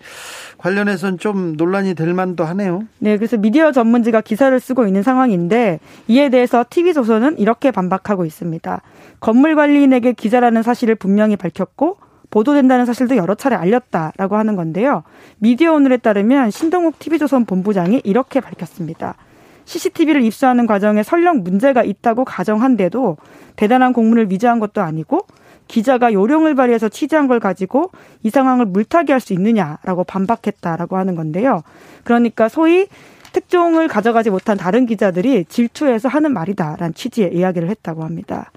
[0.59, 2.85] 관련해서는 좀 논란이 될 만도 하네요.
[3.01, 8.83] 네, 그래서 미디어 전문지가 기사를 쓰고 있는 상황인데 이에 대해서 TV조선은 이렇게 반박하고 있습니다.
[9.19, 11.97] 건물 관리인에게 기자라는 사실을 분명히 밝혔고
[12.33, 15.05] 보도된다는 사실도 여러 차례 알렸다라고 하는 건데요.
[15.39, 19.15] 미디어 오늘에 따르면 신동욱 TV조선 본부장이 이렇게 밝혔습니다.
[19.67, 23.19] CCTV를 입수하는 과정에 설령 문제가 있다고 가정한데도
[23.55, 25.27] 대단한 공문을 위조한 것도 아니고
[25.69, 27.91] 기자가 요령을 발휘해서 취재한 걸 가지고
[28.23, 31.63] 이 상황을 물타기 할 수 있느냐라고 반박했다라고 하는 건데요.
[32.03, 32.89] 그러니까 소위
[33.33, 38.51] 특종을 가져가지 못한 다른 기자들이 질투해서 하는 말이다라는 취지의 이야기를 했다고 합니다.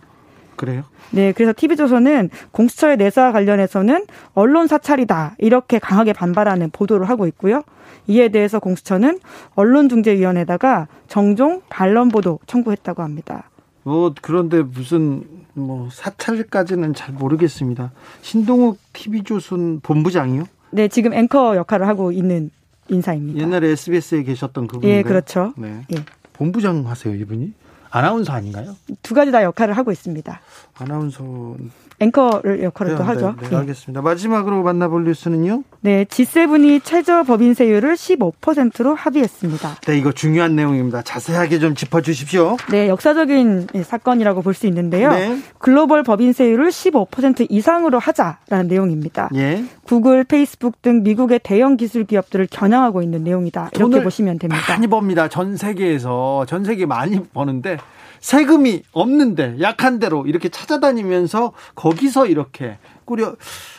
[0.56, 0.84] 그래요?
[1.12, 7.64] 네, 그래서 TV조선은 공수처의 내사 관련해서는 언론 사찰이다 이렇게 강하게 반발하는 보도를 하고 있고요.
[8.08, 9.20] 이에 대해서 공수처는
[9.56, 13.50] 언론중재위원회에다가 정종 반론 보도 청구했다고 합니다.
[13.84, 17.92] 뭐 그런데 무슨 뭐 사찰까지는 잘 모르겠습니다.
[18.22, 20.44] 신동욱 TV조선 본부장이요?
[20.72, 22.52] 네, 지금 앵커 역할을 하고 있는
[22.90, 23.40] 인사입니다.
[23.42, 24.98] 옛날에 SBS에 계셨던 그분인가요?
[24.98, 25.54] 예, 그렇죠.
[25.58, 25.82] 네.
[25.94, 25.98] 예.
[26.34, 27.54] 본부장 하세요, 이분이?
[27.96, 28.76] 아나운서 아닌가요?
[29.02, 30.42] 두 가지 다 역할을 하고 있습니다.
[30.78, 31.56] 아나운서
[32.00, 33.36] 앵커를 역할을 네, 또 하죠.
[33.40, 34.02] 네, 네, 알겠습니다.
[34.02, 35.64] 마지막으로 만나볼 뉴스는요?
[35.80, 39.76] 네, G7이 최저 법인세율을 15%로 합의했습니다.
[39.88, 41.04] 네, 이거 중요한 내용입니다.
[41.04, 42.58] 자세하게 좀 짚어주십시오.
[42.72, 45.12] 네, 역사적인 사건이라고 볼 수 있는데요.
[45.12, 45.38] 네.
[45.58, 49.30] 글로벌 법인세율을 15% 이상으로 하자라는 내용입니다.
[49.36, 49.66] 예.
[49.84, 53.72] 구글, 페이스북 등 미국의 대형 기술 기업들을 겨냥하고 있는 내용이다.
[53.76, 54.64] 이렇게 보시면 됩니다.
[54.70, 55.28] 많이 법니다.
[55.28, 57.78] 전 세계에서 전 세계 많이 버는데
[58.20, 63.36] 세금이 없는데 약한 대로 이렇게 찾아다니면서 거기서 이렇게 꾸려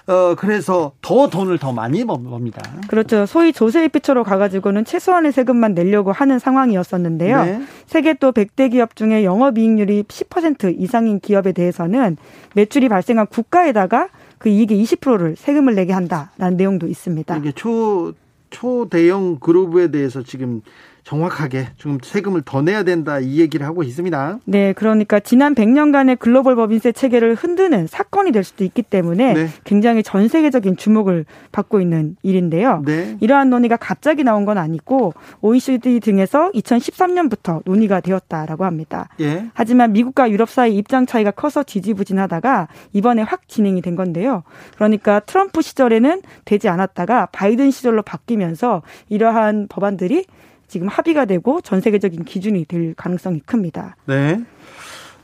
[0.06, 2.62] 어 그래서 더 돈을 더 많이 법니다.
[2.88, 3.26] 그렇죠.
[3.26, 7.44] 소위 조세입비처로 가가지고는 최소한의 세금만 내려고 하는 상황이었었는데요.
[7.44, 7.62] 네.
[7.86, 12.16] 세계 또 100대 기업 중에 영업이익률이 10% 이상인 기업에 대해서는
[12.54, 17.36] 매출이 발생한 국가에다가 그 이익의 20%를 세금을 내게 한다라는 내용도 있습니다.
[17.36, 18.14] 이게 초
[18.50, 20.62] 초대형 그룹에 대해서 지금
[21.06, 24.40] 정확하게 좀 세금을 더 내야 된다 이 얘기를 하고 있습니다.
[24.44, 29.48] 네, 그러니까 지난 100년간의 글로벌 법인세 체계를 흔드는 사건이 될 수도 있기 때문에 네.
[29.62, 32.82] 굉장히 전 세계적인 주목을 받고 있는 일인데요.
[32.84, 33.16] 네.
[33.20, 39.08] 이러한 논의가 갑자기 나온 건 아니고 OECD 등에서 2013년부터 논의가 되었다라고 합니다.
[39.20, 39.46] 예.
[39.54, 44.42] 하지만 미국과 유럽 사이 입장 차이가 커서 지지부진하다가 이번에 확 진행이 된 건데요.
[44.74, 50.24] 그러니까 트럼프 시절에는 되지 않았다가 바이든 시절로 바뀌면서 이러한 법안들이
[50.68, 53.96] 지금 합의가 되고 전 세계적인 기준이 될 가능성이 큽니다.
[54.06, 54.42] 네.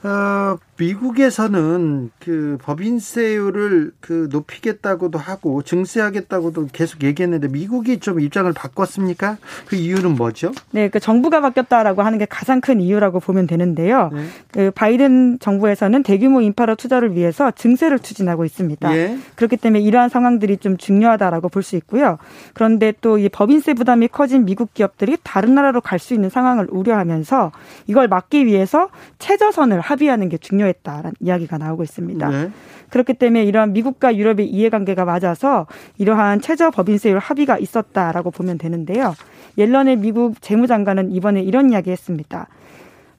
[0.05, 9.37] 어, 미국에서는 그 법인세율을 그 높이겠다고도 하고 증세하겠다고도 계속 얘기했는데 미국이 좀 입장을 바꿨습니까?
[9.67, 10.53] 그 이유는 뭐죠?
[10.71, 14.11] 네, 그 정부가 바뀌었다라고 하는 게 가장 큰 이유라고 보면 되는데요.
[14.13, 14.25] 네.
[14.51, 18.97] 그 바이든 정부에서는 대규모 인파라 투자를 위해서 증세를 추진하고 있습니다.
[18.97, 19.19] 예.
[19.37, 22.19] 그렇기 때문에 이러한 상황들이 좀 중요하다라고 볼 수 있고요.
[22.55, 27.53] 그런데 또 이 법인세 부담이 커진 미국 기업들이 다른 나라로 갈 수 있는 상황을 우려하면서
[27.87, 28.89] 이걸 막기 위해서
[29.21, 32.29] 최저선을 합의하는 게 중요 했다라는 이야기가 나오고 있습니다.
[32.31, 32.51] 네.
[32.91, 35.67] 그렇기 때문에 이러한 미국과 유럽의 이해관계가 맞아서
[35.99, 39.15] 이러한 최저 법인세율 합의가 있었다라고 보면 되는데요.
[39.59, 42.49] 옐런의 미국 재무장관은 이번에 이런 이야기 했습니다.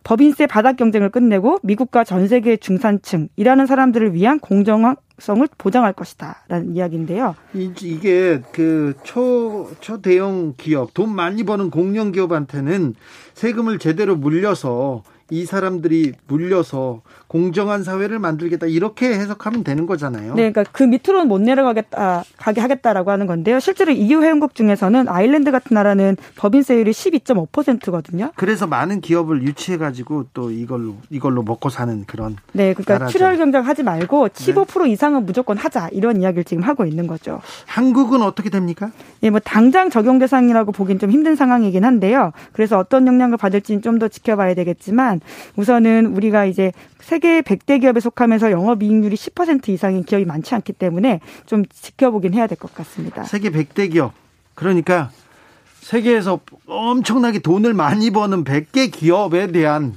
[0.04, 6.76] 법인세 바닥 경쟁을 끝내고 미국과 전 세계 중산층 일하는 사람들을 위한 공정성을 보장할 것이다 라는
[6.76, 7.36] 이야기인데요.
[7.54, 12.96] 이게 그 초 초대형 기업 돈 많이 버는 공영 기업한테는
[13.34, 20.36] 세금을 제대로 물려서 이 사람들이 물려서 공정한 사회를 만들겠다 이렇게 해석하면 되는 거잖아요.
[20.36, 23.60] 네, 그러니까 그 밑으로는 못 내려가겠다 가게 하겠다라고 하는 건데요.
[23.60, 28.32] 실제로 EU 회원국 중에서는 아일랜드 같은 나라는 법인세율이 12.5%거든요.
[28.36, 33.18] 그래서 많은 기업을 유치해 가지고 또 이걸로 이걸로 먹고 사는 그런 네, 그러니까 나라죠.
[33.18, 34.92] 출혈 경쟁 하지 말고 15% 네.
[34.92, 37.42] 이상은 무조건 하자 이런 이야기를 지금 하고 있는 거죠.
[37.66, 38.92] 한국은 어떻게 됩니까?
[39.24, 42.32] 예, 뭐 당장 적용 대상이라고 보긴 좀 힘든 상황이긴 한데요.
[42.52, 45.13] 그래서 어떤 영향을 받을지는 좀 더 지켜봐야 되겠지만
[45.56, 51.64] 우선은 우리가 이제 세계 100대 기업에 속하면서 영업이익률이 10% 이상인 기업이 많지 않기 때문에 좀
[51.66, 53.24] 지켜보긴 해야 될 것 같습니다.
[53.24, 54.14] 세계 100대 기업.
[54.56, 55.10] 그러니까
[55.82, 59.94] 세계에서 엄청나게 돈을 많이 버는 100개 기업에 대한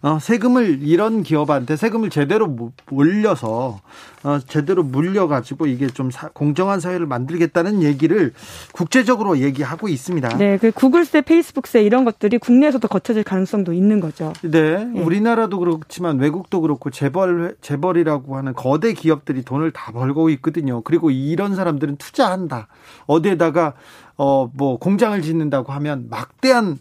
[0.00, 3.80] 어, 세금을 이런 기업한테 세금을 제대로 올려서
[4.24, 8.32] 어, 제대로 물려가지고 이게 좀 사, 공정한 사회를 만들겠다는 얘기를
[8.72, 10.36] 국제적으로 얘기하고 있습니다.
[10.38, 14.32] 네, 그 구글세, 페이스북세 이런 것들이 국내에서도 거쳐질 가능성도 있는 거죠.
[14.42, 15.00] 네, 네.
[15.00, 20.80] 우리나라도 그렇지만 외국도 그렇고 재벌 재벌이라고 하는 거대 기업들이 돈을 다 벌고 있거든요.
[20.82, 22.68] 그리고 이런 사람들은 투자한다.
[23.06, 23.74] 어디에다가
[24.16, 26.78] 어 뭐 공장을 짓는다고 하면 막대한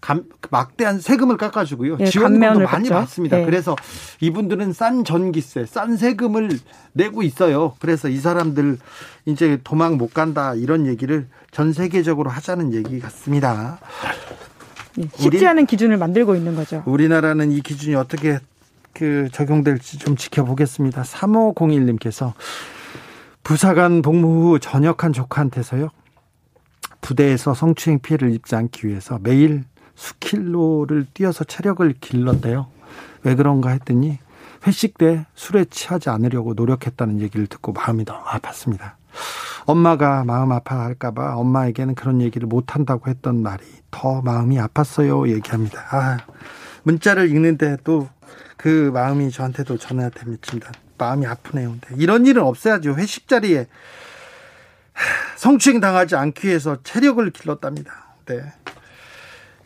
[0.00, 1.96] 감, 막대한 세금을 깎아주고요.
[2.00, 2.94] 예, 지원금도 많이 받죠.
[2.94, 3.40] 받습니다.
[3.40, 3.44] 예.
[3.44, 3.76] 그래서
[4.20, 6.58] 이분들은 싼 전기세, 싼 세금을
[6.92, 7.74] 내고 있어요.
[7.78, 8.78] 그래서 이 사람들
[9.24, 13.78] 이제 도망 못 간다 이런 얘기를 전 세계적으로 하자는 얘기 같습니다.
[14.98, 16.82] 예, 쉽지 우리, 않은 기준을 만들고 있는 거죠.
[16.86, 18.38] 우리나라는 이 기준이 어떻게
[18.92, 21.02] 그 적용될지 좀 지켜보겠습니다.
[21.02, 22.32] 3501님께서
[23.42, 25.90] 부사관 복무 후 전역한 조카한테서요.
[27.00, 29.64] 부대에서 성추행 피해를 입지 않기 위해서 매일
[29.96, 32.68] 수킬로를 뛰어서 체력을 길렀대요.
[33.24, 34.18] 왜 그런가 했더니
[34.66, 38.92] 회식 때 술에 취하지 않으려고 노력했다는 얘기를 듣고 마음이 너무 아팠습니다.
[39.64, 45.28] 엄마가 마음 아파할까봐 엄마에게는 그런 얘기를 못한다고 했던 말이 더 마음이 아팠어요.
[45.28, 45.80] 얘기합니다.
[45.90, 46.18] 아,
[46.84, 48.08] 문자를 읽는데 또
[48.56, 50.72] 그 마음이 저한테도 전해야 됩니다.
[50.98, 51.76] 마음이 아프네요.
[51.98, 52.96] 이런 일은 없어야죠.
[52.96, 53.66] 회식 자리에
[55.36, 57.92] 성추행 당하지 않기 위해서 체력을 길렀답니다.
[58.26, 58.42] 네.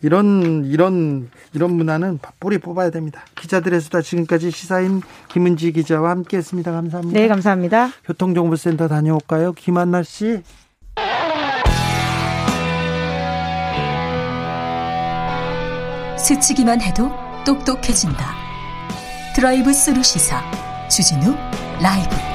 [0.03, 3.23] 이런 이런 이런 문화는 뿌리 뽑아야 됩니다.
[3.35, 6.73] 기자들의 수다 지금까지 시사인 김은지 기자와 함께했습니다.
[6.73, 7.19] 감사합니다.
[7.19, 7.91] 네, 감사합니다.
[8.05, 10.43] 교통정보센터 다녀올까요, 김한나 씨?
[16.19, 17.11] 스치기만 해도
[17.45, 18.35] 똑똑해진다.
[19.35, 20.43] 드라이브 스루 시사
[20.89, 21.35] 주진우
[21.83, 22.30] 라이브.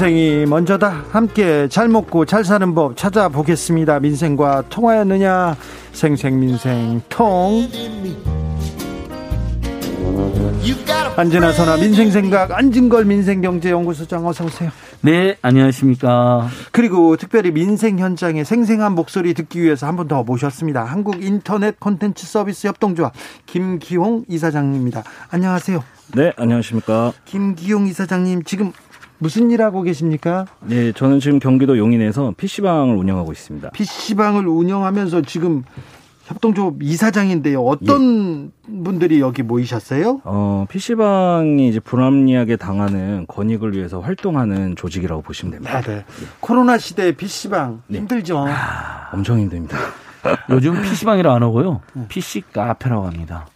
[0.00, 1.04] 민생이 먼저다.
[1.10, 3.98] 함께 잘 먹고 잘 사는 법 찾아보겠습니다.
[4.00, 5.56] 민생과 통하였느냐?
[5.92, 7.66] 생생민생 통.
[11.16, 14.70] 안진아 선아 민생생각 안진걸 민생경제연구소장 어서 오세요.
[15.00, 16.46] 네, 안녕하십니까.
[16.72, 20.84] 그리고 특별히 민생 현장의 생생한 목소리 듣기 위해서 한 번 더 모셨습니다.
[20.84, 23.14] 한국 인터넷 콘텐츠 서비스 협동조합
[23.46, 25.04] 김기홍 이사장입니다.
[25.30, 25.82] 안녕하세요.
[26.14, 27.12] 네, 안녕하십니까.
[27.24, 28.72] 김기홍 이사장님 지금
[29.18, 30.46] 무슨 일 하고 계십니까?
[30.60, 33.70] 네, 저는 지금 경기도 용인에서 PC방을 운영하고 있습니다.
[33.70, 35.64] PC방을 운영하면서 지금
[36.26, 37.62] 협동조합 이사장인데요.
[37.62, 38.82] 어떤 예.
[38.82, 40.22] 분들이 여기 모이셨어요?
[40.24, 45.78] 어, PC방이 이제 불합리하게 당하는 권익을 위해서 활동하는 조직이라고 보시면 됩니다.
[45.78, 45.92] 아, 네.
[45.98, 46.04] 예.
[46.40, 47.98] 코로나 시대에 PC방 네.
[47.98, 48.44] 힘들죠.
[48.48, 49.78] 아, 엄청 힘듭니다.
[50.50, 51.80] 요즘 PC방이라 안 하고요.
[52.08, 53.46] PC 카페라고 합니다.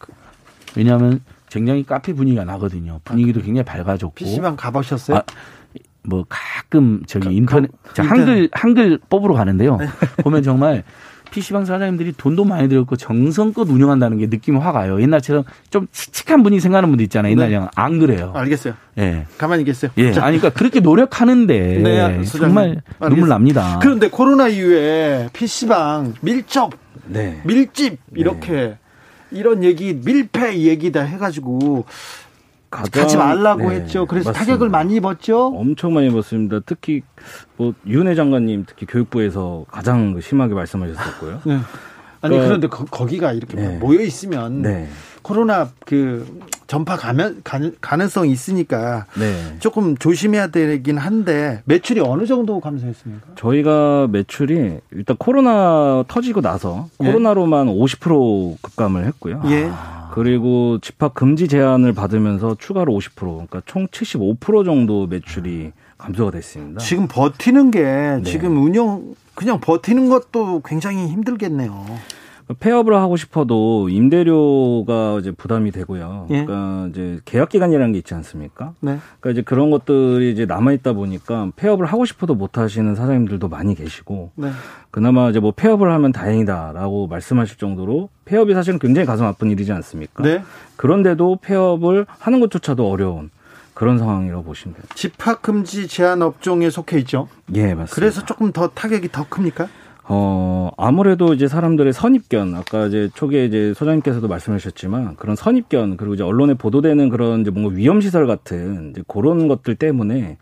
[0.76, 3.00] 왜냐하면 굉장히 카페 분위기가 나거든요.
[3.04, 4.14] 분위기도 굉장히 밝아졌고.
[4.14, 5.18] PC방 가보셨어요?
[5.18, 5.22] 아,
[6.02, 9.76] 뭐 가끔 저기 가, 인터넷 가, 한글 한글 뽑으러 가는데요.
[9.76, 9.86] 네.
[10.22, 10.82] 보면 정말
[11.30, 15.00] PC방 사장님들이 돈도 많이 들었고 정성껏 운영한다는 게 느낌이 확 와요.
[15.00, 17.32] 옛날처럼 좀 칙칙한 분이 생각하는 분도 있잖아요.
[17.32, 17.68] 옛날이랑 네.
[17.74, 18.32] 안 그래요.
[18.34, 18.74] 알겠어요.
[18.98, 19.26] 예.
[19.38, 19.90] 가만히 계세요.
[19.98, 20.06] 예.
[20.06, 23.08] 아니, 그러니까 그렇게 노력하는데 네, 정말 알겠습니다.
[23.08, 23.78] 눈물 납니다.
[23.80, 26.72] 그런데 코로나 이후에 PC방 밀접,
[27.06, 27.40] 네.
[27.44, 28.78] 밀집 이렇게 네.
[29.30, 31.84] 이런 얘기 밀폐 얘기다 해가지고
[32.70, 34.06] 가장, 가지 말라고 네, 했죠.
[34.06, 34.38] 그래서 맞습니다.
[34.38, 35.46] 타격을 많이 입었죠.
[35.48, 36.60] 엄청 많이 입었습니다.
[36.64, 37.02] 특히
[37.56, 41.40] 뭐 윤회 장관님 특히 교육부에서 가장 심하게 말씀하셨었고요.
[41.44, 41.58] 네.
[42.22, 43.78] 아니 그러니까, 그런데 거, 기가 이렇게 네.
[43.78, 44.88] 모여 있으면 네.
[45.22, 47.42] 코로나 그 전파 가면
[47.80, 49.56] 가능성이 있으니까 네.
[49.58, 53.34] 조금 조심해야 되긴 한데 매출이 어느 정도 감소했습니까?
[53.34, 57.06] 저희가 매출이 일단 코로나 터지고 나서 예.
[57.06, 59.42] 코로나로만 50% 급감을 했고요.
[59.46, 59.70] 예.
[60.12, 66.80] 그리고 집합 금지 제한을 받으면서 추가로 50% 그러니까 총 75% 정도 매출이 감소가 됐습니다.
[66.80, 68.22] 지금 버티는 게 네.
[68.22, 71.86] 지금 운영 그냥 버티는 것도 굉장히 힘들겠네요.
[72.58, 76.26] 폐업을 하고 싶어도 임대료가 이제 부담이 되고요.
[76.30, 76.44] 예.
[76.44, 78.74] 그러니까 이제 계약 기간이라는 게 있지 않습니까?
[78.80, 78.98] 네.
[79.20, 83.74] 그러니까 이제 그런 것들이 이제 남아 있다 보니까 폐업을 하고 싶어도 못 하시는 사장님들도 많이
[83.74, 84.50] 계시고 네.
[84.90, 90.22] 그나마 이제 뭐 폐업을 하면 다행이다라고 말씀하실 정도로 폐업이 사실은 굉장히 가슴 아픈 일이지 않습니까?
[90.22, 90.42] 네.
[90.76, 93.30] 그런데도 폐업을 하는 것조차도 어려운
[93.74, 94.84] 그런 상황이라고 보시면 돼요.
[94.94, 97.28] 집합 금지 제한 업종에 속해 있죠.
[97.54, 97.94] 예, 맞습니다.
[97.94, 99.68] 그래서 조금 더 타격이 더 큽니까?
[100.12, 106.24] 어, 아무래도 이제 사람들의 선입견, 아까 이제 초기에 이제 소장님께서도 말씀하셨지만 그런 선입견, 그리고 이제
[106.24, 110.36] 언론에 보도되는 그런 이제 뭔가 위험시설 같은 이제 그런 것들 때문에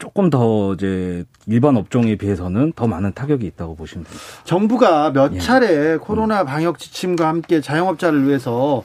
[0.00, 4.24] 조금 더 이제 일반 업종에 비해서는 더 많은 타격이 있다고 보시면 됩니다.
[4.42, 5.38] 정부가 몇 예.
[5.38, 5.96] 차례 예.
[5.96, 8.82] 코로나 방역 지침과 함께 자영업자를 위해서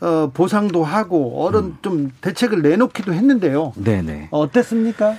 [0.00, 1.78] 어, 보상도 하고 어른 음.
[1.82, 3.74] 좀 대책을 내놓기도 했는데요.
[3.76, 4.28] 네네.
[4.30, 5.16] 어땠습니까?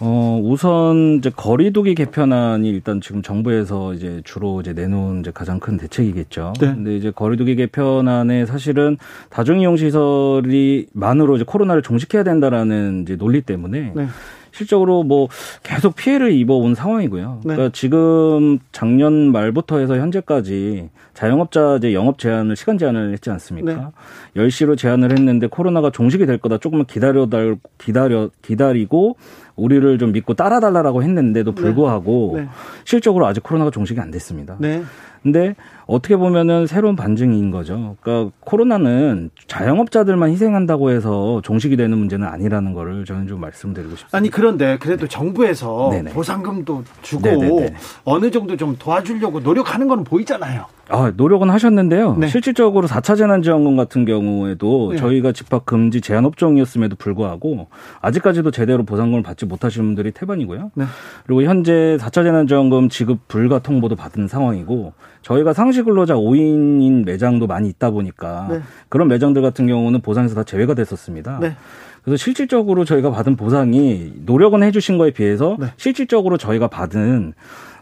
[0.00, 5.76] 어, 우선 이제 거리두기 개편안이 일단 지금 정부에서 이제 주로 이제 내놓은 이제 가장 큰
[5.76, 6.52] 대책이겠죠.
[6.60, 6.66] 네.
[6.74, 8.98] 근데 이제 거리두기 개편안에 사실은
[9.30, 14.06] 다중이용 시설이 만으로 이제 코로나를 종식해야 된다라는 이제 논리 때문에 네.
[14.52, 15.28] 실적으로 뭐
[15.62, 17.40] 계속 피해를 입어온 상황이고요.
[17.44, 17.54] 네.
[17.54, 23.92] 그러니까 지금 작년 말부터 해서 현재까지 자영업자 이제 영업 제한을 시간 제한을 했지 않습니까?
[24.34, 24.42] 네.
[24.42, 29.16] 10시로 제한을 했는데 코로나가 종식이 될 거다 조금만 기다려 달 기다려 기다리고
[29.56, 31.60] 우리를 좀 믿고 따라달라라고 했는데도 네.
[31.60, 32.42] 불구하고 네.
[32.42, 32.48] 네.
[32.84, 34.56] 실적으로 아직 코로나가 종식이 안 됐습니다.
[34.58, 34.82] 네.
[35.22, 37.96] 근데 어떻게 보면은 새로운 반증인 거죠.
[38.00, 44.16] 그러니까 코로나는 자영업자들만 희생한다고 해서 종식이 되는 문제는 아니라는 거를 저는 좀 말씀드리고 싶습니다.
[44.16, 45.08] 아니 그런데 그래도 네.
[45.08, 46.12] 정부에서 네네.
[46.12, 47.74] 보상금도 주고 네네네.
[48.04, 50.66] 어느 정도 좀 도와주려고 노력하는 건 보이잖아요.
[50.88, 52.16] 아, 노력은 하셨는데요.
[52.16, 52.28] 네.
[52.28, 54.98] 실질적으로 4차 재난지원금 같은 경우에도 네.
[54.98, 57.68] 저희가 집합 금지 제한 업종이었음에도 불구하고
[58.00, 60.70] 아직까지도 제대로 보상금을 받지 못하시는 분들이 태반이고요.
[60.74, 60.84] 네.
[61.26, 67.68] 그리고 현재 4차 재난지원금 지급 불가 통보도 받은 상황이고 저희가 상시 근로자 5인인 매장도 많이
[67.68, 68.60] 있다 보니까 네.
[68.88, 71.40] 그런 매장들 같은 경우는 보상에서 다 제외가 됐었습니다.
[71.40, 71.56] 네.
[72.04, 75.66] 그래서 실질적으로 저희가 받은 보상이 노력은 해주신 거에 비해서 네.
[75.76, 77.34] 실질적으로 저희가 받은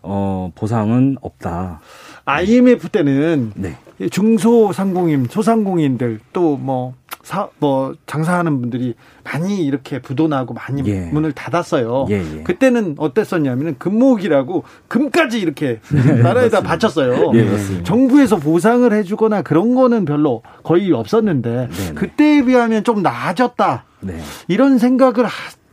[0.05, 1.81] 어, 보상은 없다.
[2.27, 3.77] IMF 때는 네.
[4.11, 11.07] 중소상공인, 소상공인들 또뭐 사, 뭐, 장사하는 분들이 많이 이렇게 부도나고 많이 예.
[11.11, 12.07] 문을 닫았어요.
[12.11, 12.43] 예, 예.
[12.43, 17.33] 그때는 어땠었냐면은 금목이라고 금까지 이렇게 네, 나라에다 바쳤어요.
[17.35, 21.69] 예, 정부에서 보상을 해주거나 그런 거는 별로 거의 없었는데 네네.
[21.69, 21.95] 네.
[21.95, 23.85] 그때에 비하면 좀 나아졌다.
[24.01, 24.21] 네.
[24.47, 25.27] 이런 생각을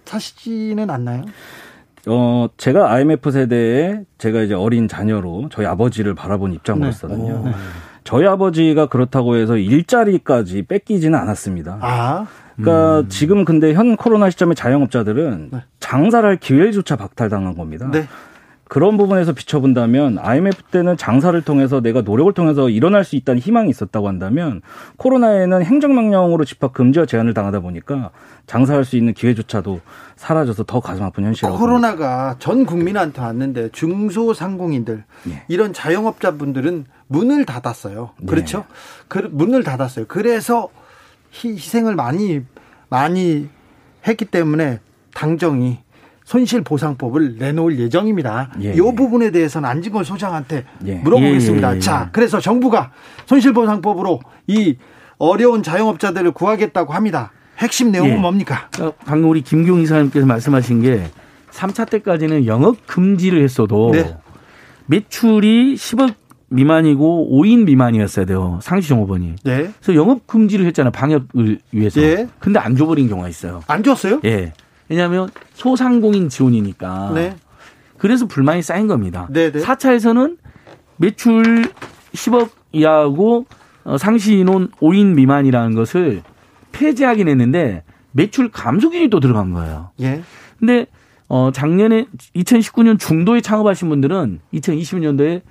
[0.10, 1.26] 하시지는 않나요?
[2.08, 7.44] 어, 제가 IMF 세대에 제가 이제 어린 자녀로 저희 아버지를 바라본 입장으로서는요.
[7.46, 7.52] 네.
[8.04, 11.78] 저희 아버지가 그렇다고 해서 일자리까지 뺏기지는 않았습니다.
[11.82, 12.28] 아.
[12.56, 13.10] 그러니까 음.
[13.10, 15.64] 지금 근데 현 코로나 시점에 자영업자들은 네.
[15.80, 17.90] 장사를 할 기회조차 박탈당한 겁니다.
[17.92, 18.08] 네.
[18.72, 24.08] 그런 부분에서 비춰본다면 IMF 때는 장사를 통해서 내가 노력을 통해서 일어날 수 있다는 희망이 있었다고
[24.08, 24.62] 한다면
[24.96, 28.12] 코로나에는 행정명령으로 집합 금지와 제한을 당하다 보니까
[28.48, 29.82] 장사할 수 있는 기회조차도
[30.16, 35.44] 사라져서 더 가슴 아픈 현실이라고 코로나가 전 국민한테 왔는데 중소상공인들 네.
[35.50, 38.12] 이런 자영업자분들은 문을 닫았어요.
[38.22, 38.26] 네.
[38.26, 38.64] 그렇죠?
[39.10, 40.06] 그 문을 닫았어요.
[40.08, 40.70] 그래서
[41.44, 42.40] 희생을 많이
[42.88, 43.50] 많이
[44.08, 44.80] 했기 때문에
[45.14, 45.80] 당정이
[46.32, 48.52] 손실 보상법을 내놓을 예정입니다.
[48.62, 48.96] 예, 이 예.
[48.96, 50.96] 부분에 대해서는 안진걸 소장한테 예.
[50.96, 51.72] 물어보겠습니다.
[51.74, 52.92] 예, 예, 자, 그래서 정부가
[53.26, 54.78] 손실 보상법으로 이
[55.18, 57.34] 어려운 자영업자들을 구하겠다고 합니다.
[57.58, 58.70] 핵심 내용은 뭡니까?
[58.80, 61.04] 어, 방금 우리 김경 이사님께서 말씀하신 게
[61.52, 64.16] 3차 때까지는 영업 금지를 했어도 네.
[64.86, 66.14] 매출이 10억
[66.48, 68.60] 미만이고 5인 미만이었어야 돼요.
[68.62, 69.36] 상시 종업원이.
[69.44, 69.70] 네.
[69.82, 70.92] 그래서 영업 금지를 했잖아요.
[70.92, 72.00] 방역을 위해서.
[72.00, 72.30] 네.
[72.40, 73.64] 근데 안 줘버린 경우가 있어요.
[73.68, 74.22] 안 줬어요?
[74.24, 74.54] 예.
[74.92, 77.12] 왜냐하면 소상공인 지원이니까.
[77.16, 77.36] 네.
[77.98, 79.28] 그래서 불만이 쌓인 겁니다.
[79.32, 79.62] 네, 네.
[79.62, 80.38] 4차에서는
[80.98, 81.64] 매출
[82.14, 83.46] 10억 이하고
[83.86, 86.22] 어, 상시 인원 5인 미만이라는 것을
[86.74, 89.92] 폐지하긴 했는데 매출 감소 기준이 또 들어간 거예요.
[90.02, 90.22] 예.
[90.60, 90.86] 근데
[91.30, 95.42] 어 작년에 2019년 중도에 창업하신 분들은 2020년도에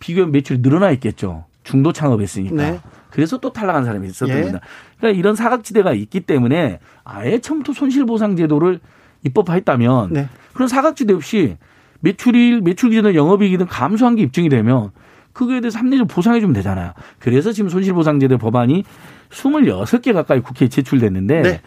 [0.00, 1.44] 비교 매출이 늘어나 있겠죠.
[1.64, 2.56] 중도 창업했으니까.
[2.56, 2.80] 네.
[3.10, 4.40] 그래서 또 탈락한 사람이 있었던 예.
[4.40, 4.60] 겁니다.
[4.98, 8.80] 그러니까 이런 사각지대가 있기 때문에 아예 처음부터 손실보상제도를
[9.24, 10.28] 입법화했다면 네.
[10.52, 11.56] 그런 사각지대 없이
[12.00, 14.90] 매출일, 매출 기준은 영업이익이든 감소한 게 입증이 되면
[15.32, 16.92] 그거에 대해서 합리적으로 보상해 주면 되잖아요.
[17.18, 18.84] 그래서 지금 손실보상제도 법안이
[19.30, 21.60] 26개 가까이 국회에 제출됐는데 네.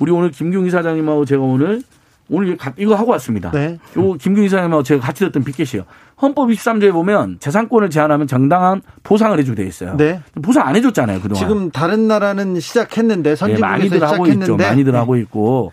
[0.00, 1.82] 우리 오늘 김경희 사장님하고 제가 오늘
[2.28, 3.50] 오늘 이거 하고 왔습니다.
[3.50, 3.78] 네.
[3.96, 5.84] 요 김경희 사장님하고 제가 같이 듣던 빅켓이요.
[6.22, 9.96] 헌법 23조에 보면 재산권을 제한하면 정당한 보상을 해주게 돼 있어요.
[9.96, 10.20] 네.
[10.40, 11.42] 보상 안 해줬잖아요 그동안.
[11.42, 14.56] 지금 다른 나라는 시작했는데 선진국에서 네, 많이들 하고 있죠.
[14.56, 14.98] 많이들 네.
[14.98, 15.72] 하고 있고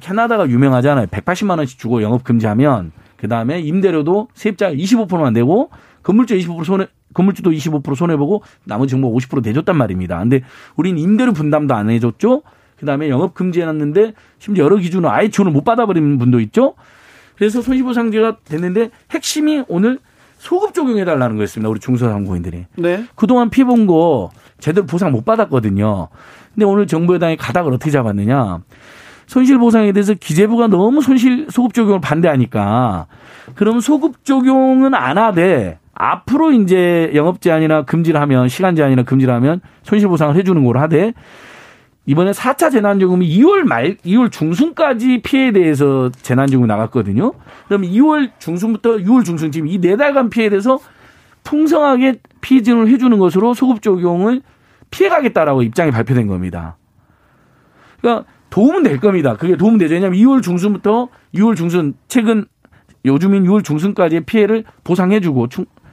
[0.00, 1.06] 캐나다가 유명하잖아요.
[1.06, 5.70] 180만 원씩 주고 영업 금지하면 그 다음에 임대료도 세입자 25%만 내고
[6.02, 10.18] 건물주 25% 손해 건물주도 25% 손해 보고 나머지 정부 50% 내줬단 말입니다.
[10.18, 10.42] 근데
[10.76, 12.42] 우리는 임대료 분담도 안 해줬죠.
[12.78, 16.74] 그다음에 영업 금지해놨는데 심지어 여러 기준으로 아예 지원을 못 받아버리는 분도 있죠.
[17.38, 19.98] 그래서 손실보상제가 됐는데 핵심이 오늘
[20.38, 21.68] 소급 적용해달라는 거였습니다.
[21.68, 22.66] 우리 중소상공인들이.
[22.76, 23.04] 네.
[23.14, 24.30] 그동안 피해 본 거
[24.60, 26.08] 제대로 보상 못 받았거든요.
[26.54, 28.58] 근데 오늘 정부 여당이 가닥을 어떻게 잡았느냐.
[29.26, 33.06] 손실보상에 대해서 기재부가 너무 손실 소급 적용을 반대하니까
[33.54, 39.60] 그럼 소급 적용은 안 하되 앞으로 이제 영업 제한이나 금지를 하면 시간 제한이나 금지를 하면
[39.82, 41.12] 손실 보상을 해주는 걸로 하되
[42.08, 47.34] 이번에 4차 재난지원금이 2월 말, 2월 중순까지 피해에 대해서 재난지원금이 나갔거든요.
[47.66, 50.78] 그럼 2월 중순부터 6월 중순 지금 이 네 달간 피해에 대해서
[51.44, 54.40] 풍성하게 피해 지원을 해주는 것으로 소급 적용을
[54.90, 56.78] 피해가겠다라고 입장이 발표된 겁니다.
[58.00, 59.36] 그러니까 도움은 될 겁니다.
[59.36, 59.92] 그게 도움은 되죠.
[59.92, 62.46] 왜냐하면 2월 중순부터 6월 중순 최근
[63.04, 65.48] 요즘인 6월 중순까지의 피해를 보상해주고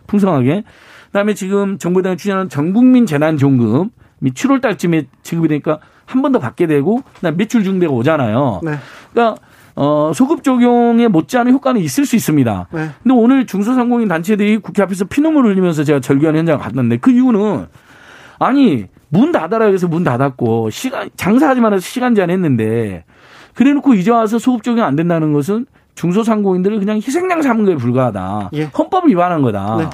[0.08, 0.64] 풍성하게.
[1.08, 3.90] 그다음에 지금 정부당이 추진하는 전국민 재난지원금
[4.20, 8.62] 및 7월 달쯤에 지급이 되니까 한 번 더 받게 되고 그다음 매출 중대가 오잖아요.
[8.64, 8.76] 네.
[9.14, 9.42] 그러니까
[9.76, 12.68] 어, 소급 적용에 못지않은 효과는 있을 수 있습니다.
[12.72, 12.90] 네.
[13.04, 17.66] 근데 오늘 중소상공인 단체들이 국회 앞에서 피눈물 흘리면서 제가 절규하는 현장을 갔는데 그 이유는
[18.40, 23.04] 아니 문 닫아라 해서 문 닫았고 시간 장사하지 말아서 시간 제한했는데
[23.54, 28.50] 그래놓고 이제 와서 소급 적용 안 된다는 것은 중소상공인들을 그냥 희생양 삼은 거에 불과하다.
[28.54, 28.64] 예.
[28.78, 29.78] 헌법을 위반한 거다.
[29.78, 29.90] 네.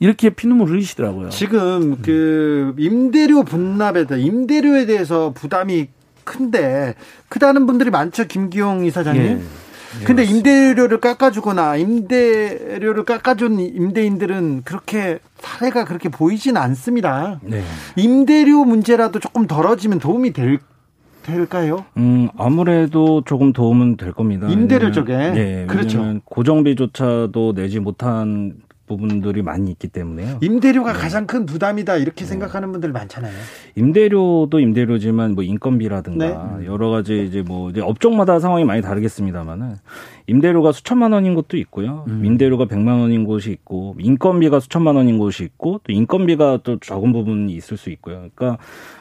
[0.00, 1.30] 이렇게 피눈물 흘리시더라고요.
[1.30, 5.88] 지금 그 임대료 분납에 대 임대료에 대해서 부담이
[6.24, 6.94] 큰데
[7.28, 8.26] 크다는 분들이 많죠.
[8.26, 9.22] 김기용 이사장님.
[9.22, 9.40] 예.
[10.00, 10.22] 예, 근데.
[10.22, 17.40] 임대료를 깎아주거나 임대료를 깎아준 임대인들은 그렇게 사례가 그렇게 보이진 않습니다.
[17.42, 17.62] 네.
[17.96, 20.58] 임대료 문제라도 조금 덜어지면 도움이 될
[21.22, 21.84] 될까요?
[21.98, 24.48] 음, 아무래도 조금 도움은 될 겁니다.
[24.48, 25.14] 임대료 쪽에.
[25.14, 26.20] 네, 그렇죠.
[26.24, 28.54] 고정비조차도 내지 못한
[28.88, 30.38] 부분들이 많이 있기 때문에요.
[30.40, 30.98] 임대료가 네.
[30.98, 32.30] 가장 큰 부담이다 이렇게 네.
[32.30, 33.32] 생각하는 분들 많잖아요.
[33.76, 36.66] 임대료도 임대료지만 뭐 인건비라든가 네.
[36.66, 39.76] 여러 가지 이제 뭐 이제 업종마다 상황이 많이 다르겠습니다만은
[40.26, 42.04] 임대료가 수천만 원인 곳도 있고요.
[42.08, 42.24] 음.
[42.24, 47.52] 임대료가 백만 원인 곳이 있고 인건비가 수천만 원인 곳이 있고 또 인건비가 또 적은 부분이
[47.52, 48.28] 있을 수 있고요.
[48.34, 48.58] 그러니까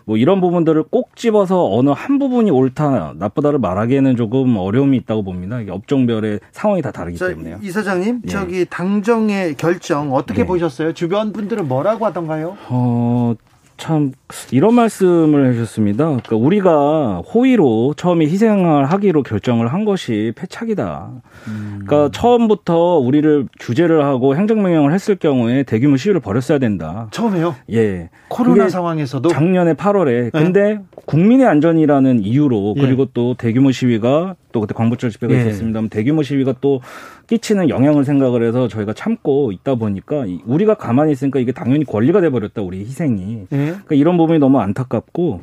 [0.08, 5.60] 뭐 이런 부분들을 꼭 집어서 어느 한 부분이 옳다 나쁘다를 말하기에는 조금 어려움이 있다고 봅니다.
[5.60, 7.60] 이게 업종별의 상황이 다 다르기 자, 때문에요.
[7.62, 8.28] 이사장님, 예.
[8.30, 10.47] 저기 당정의 결정 어떻게 네.
[10.47, 10.93] 보셨어요?
[10.93, 12.55] 주변 분들은 뭐라고 하던가요?
[12.70, 13.36] 어,
[13.78, 14.12] 참
[14.52, 16.06] 이런 말씀을 해주셨습니다.
[16.06, 21.10] 그러니까 우리가 호의로 처음에 희생을 하기로 결정을 한 것이 패착이다.
[21.48, 21.84] 음.
[21.86, 27.08] 그러니까 처음부터 우리를 규제를 하고 행정명령을 했을 경우에 대규모 시위를 벌였어야 된다.
[27.12, 27.56] 처음에요?
[27.72, 28.10] 예.
[28.30, 30.80] 코로나 상황에서도 작년에 8월에 근데 네.
[31.06, 32.82] 국민의 안전이라는 이유로 예.
[32.82, 35.42] 그리고 또 대규모 시위가 또 그때 광복절 집회가 예.
[35.42, 36.82] 있었습니다만 대규모 시위가 또
[37.28, 42.62] 끼치는 영향을 생각을 해서 저희가 참고 있다 보니까 우리가 가만히 있으니까 이게 당연히 권리가 돼버렸다
[42.62, 43.58] 우리 희생이 예.
[43.58, 45.42] 그러니까 이런 부분이 너무 안타깝고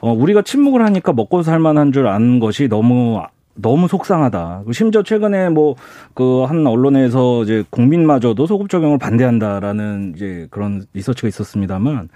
[0.00, 3.20] 어, 우리가 침묵을 하니까 먹고 살만한 줄 아는 것이 너무
[3.56, 4.64] 너무 속상하다.
[4.72, 5.74] 심지어 최근에 뭐
[6.14, 12.08] 그 한 언론에서 이제 국민마저도 소급 적용을 반대한다라는 이제 그런 리서치가 있었습니다만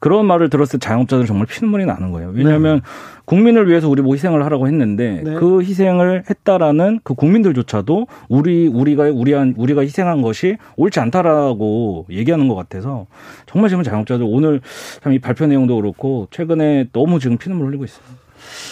[0.00, 2.32] 그런 말을 들었을 때 자영업자들은 정말 피눈물이 나는 거예요.
[2.34, 2.82] 왜냐하면 네.
[3.26, 5.34] 국민을 위해서 우리 뭐 희생을 하라고 했는데 네.
[5.34, 12.54] 그 희생을 했다라는 그 국민들조차도 우리 우리가 우리한 우리가 희생한 것이 옳지 않다라고 얘기하는 것
[12.56, 13.06] 같아서
[13.46, 14.60] 정말 지금 자영업자들 오늘
[15.02, 18.04] 참 이 발표 내용도 그렇고 최근에 너무 지금 피눈물 흘리고 있어요.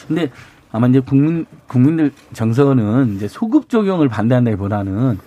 [0.09, 0.29] 근데
[0.73, 5.19] 아마 이제 국민 국민들 정서는 이제 소급 적용을 반대한다기보다는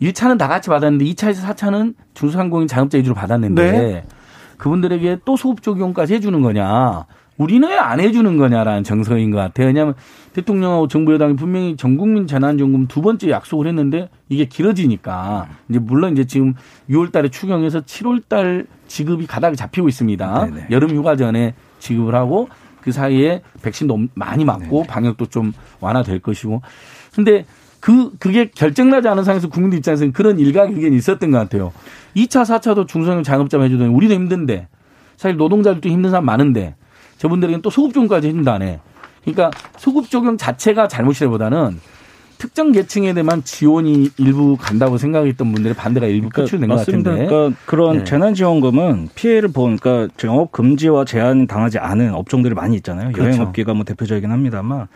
[0.00, 4.04] 1차는 다 같이 받았는데 2차에서 4차는 중소상공인 자영업자 위주로 받았는데 네.
[4.56, 7.06] 그분들에게 또 소급 적용까지 해주는 거냐?
[7.36, 9.66] 우리는 왜 안 해주는 거냐라는 정서인 것 같아요.
[9.66, 9.94] 왜냐하면
[10.34, 16.24] 대통령하고 정부 여당이 분명히 전국민 재난지원금 두 번째 약속을 했는데 이게 길어지니까 이제 물론 이제
[16.24, 16.54] 지금
[16.88, 20.46] 6월달에 추경해서 7월달 지급이 가닥이 잡히고 있습니다.
[20.46, 20.66] 네네.
[20.70, 22.48] 여름 휴가 전에 지급을 하고
[22.84, 24.86] 그 사이에 백신도 많이 맞고 네네.
[24.86, 26.60] 방역도 좀 완화될 것이고.
[27.14, 27.46] 근데
[27.80, 31.72] 그, 그게 결정나지 않은 상황에서 국민들 입장에서는 그런 일각 의견이 있었던 것 같아요.
[32.14, 34.68] 2차, 4차도 중소형 자영업자 해주더니 우리도 힘든데
[35.16, 36.76] 사실 노동자들도 힘든 사람 많은데
[37.16, 38.80] 저분들에게는 또 소급 적용까지 해준다네.
[39.22, 41.80] 그러니까 소급 적용 자체가 잘못이라보다는
[42.44, 47.26] 특정 계층에 대한 지원이 일부 간다고 생각했던 분들의 반대가 일부 그러니까 표출된 것 같은데.
[47.26, 48.04] 그러니까 그런 네.
[48.04, 53.12] 재난지원금은 피해를 보니까 영업 금지와 제한 당하지 않은 업종들이 많이 있잖아요.
[53.12, 53.30] 그렇죠.
[53.30, 54.88] 여행업계가 뭐 대표적이긴 합니다만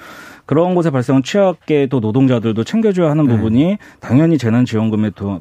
[0.45, 3.35] 그런 곳에 발생한 취약계 또 노동자들도 챙겨줘야 하는 네.
[3.35, 5.41] 부분이 당연히 재난지원금에 도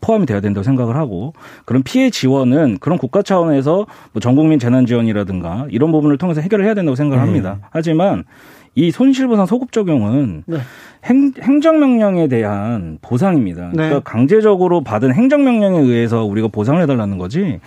[0.00, 5.66] 포함이 돼야 된다고 생각을 하고 그런 피해 지원은 그런 국가 차원에서 뭐 전국민 재난 지원이라든가
[5.70, 7.26] 이런 부분을 통해서 해결을 해야 된다고 생각을 네.
[7.26, 7.58] 합니다.
[7.70, 8.24] 하지만
[8.74, 10.58] 이 손실보상 소급 적용은 네.
[11.06, 13.70] 행, 행정명령에 대한 보상입니다.
[13.70, 13.88] 네.
[13.88, 17.58] 그러니까 강제적으로 받은 행정명령에 의해서 우리가 보상을 해달라는 거지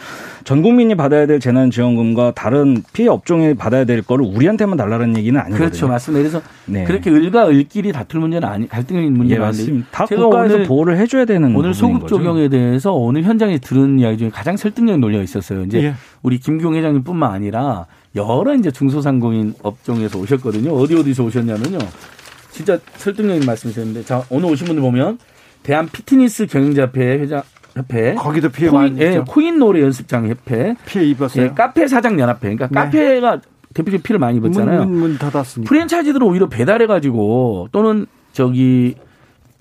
[0.43, 5.57] 전 국민이 받아야 될 재난지원금과 다른 피해 업종에 받아야 될 거를 우리한테만 달라는 얘기는 아니거든요.
[5.57, 5.87] 그렇죠.
[5.87, 6.21] 맞습니다.
[6.21, 6.83] 그래서 네.
[6.85, 9.87] 그렇게 을과 을끼리 다툴 문제는 아니, 갈등적인 문제는 예, 맞습니다.
[9.91, 14.29] 다 국가에서 오늘, 보호를 해줘야 되는 오늘 소급 적용에 대해서 오늘 현장에 들은 이야기 중에
[14.29, 15.63] 가장 설득력 논리가 있었어요.
[15.63, 15.93] 이제 예.
[16.21, 20.71] 우리 김경 회장님뿐만 아니라 여러 이제 중소상공인 업종에서 오셨거든요.
[20.73, 21.79] 어디 어디서 오셨냐면요.
[22.51, 25.17] 진짜 설득력인 말씀이셨는데 자 오늘 오신 분들 보면
[25.63, 27.41] 대한 피트니스 경영자협회 회장
[27.73, 31.45] 협회 거기도 피해 코인, 많이 예, 코인 노래 연습장 협회 피해 입었어요.
[31.45, 32.75] 예, 카페 사장 연합회 그러니까 네.
[32.75, 33.41] 카페가
[33.73, 34.85] 대표적인 피를 많이 입었잖아요.
[34.85, 35.67] 문, 문 닫았습니다.
[35.67, 38.95] 프랜차이즈들은 오히려 배달해 가지고 또는 저기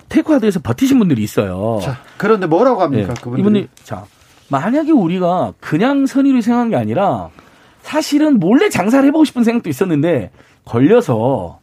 [0.09, 1.79] 테크화드에서 버티신 분들이 있어요.
[1.81, 3.15] 자, 그런데 뭐라고 합니까?
[3.35, 4.05] 예, 이분이 자
[4.49, 7.31] 만약에 우리가 그냥 선의로 생각한 게 아니라
[7.83, 10.31] 사실은 몰래 장사를 해보고 싶은 생각도 있었는데
[10.65, 11.59] 걸려서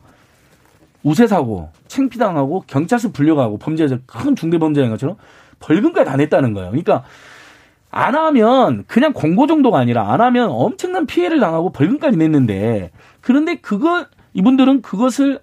[1.02, 5.16] 우세 사고, 챙피당하고 경찰서 불려가고 범죄자 큰 중대 범죄인 것처럼
[5.60, 6.70] 벌금까지 다 냈다는 거예요.
[6.70, 7.04] 그러니까
[7.90, 12.90] 안 하면 그냥 공고 정도가 아니라 안 하면 엄청난 피해를 당하고 벌금까지 냈는데
[13.22, 15.40] 그런데 그거 이분들은 그것을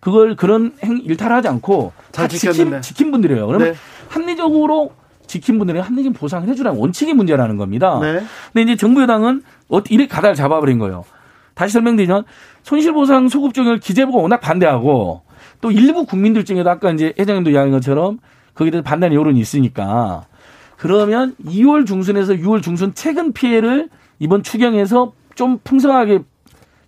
[0.00, 3.46] 그걸 그런 행 일탈하지 않고 다 지킨, 지킨 분들이에요.
[3.46, 3.78] 그러면 네.
[4.08, 4.92] 합리적으로
[5.28, 7.98] 지킨 분들에게 합리적인 보상을 해주라는 원칙의 문제라는 겁니다.
[8.00, 8.20] 네.
[8.52, 11.04] 근데 이제 정부 여당은 어떻게 이렇게 가닥을 잡아버린 거예요.
[11.54, 12.24] 다시 설명드리면
[12.62, 15.22] 손실보상 소급 적용을 기재부가 워낙 반대하고
[15.60, 18.18] 또 일부 국민들 중에도 아까 이제 회장님도 이야기한 것처럼
[18.54, 20.24] 거기에 대해서 반대하는 여론이 있으니까
[20.76, 23.88] 그러면 2월 중순에서 6월 중순 최근 피해를
[24.20, 26.20] 이번 추경에서 좀 풍성하게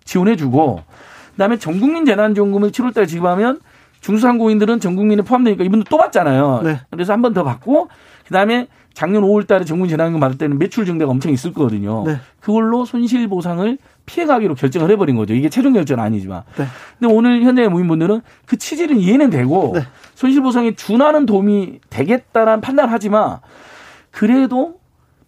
[0.05, 0.83] 지원해주고
[1.31, 3.59] 그다음에 전국민 재난지원금을 7월달에 지급하면
[4.01, 6.61] 중소상공인들은 전국민에 포함되니까 이분들 또 받잖아요.
[6.63, 6.79] 네.
[6.89, 7.89] 그래서 한 번 더 받고
[8.31, 12.03] 그다음에 작년 5월 달에 전국민 재난지원금 받을 때는 매출 증대가 엄청 있을 거거든요.
[12.05, 12.17] 네.
[12.39, 15.33] 그걸로 손실 보상을 피해가기로 결정을 해버린 거죠.
[15.33, 16.43] 이게 최종 결정은 아니지만.
[16.57, 16.65] 네.
[16.97, 19.81] 근데 오늘 현장의 모임분들은 그 취지는 이해는 되고 네.
[20.15, 23.39] 손실 보상에 준하는 도움이 되겠다라는 판단을 하지만
[24.11, 24.79] 그래도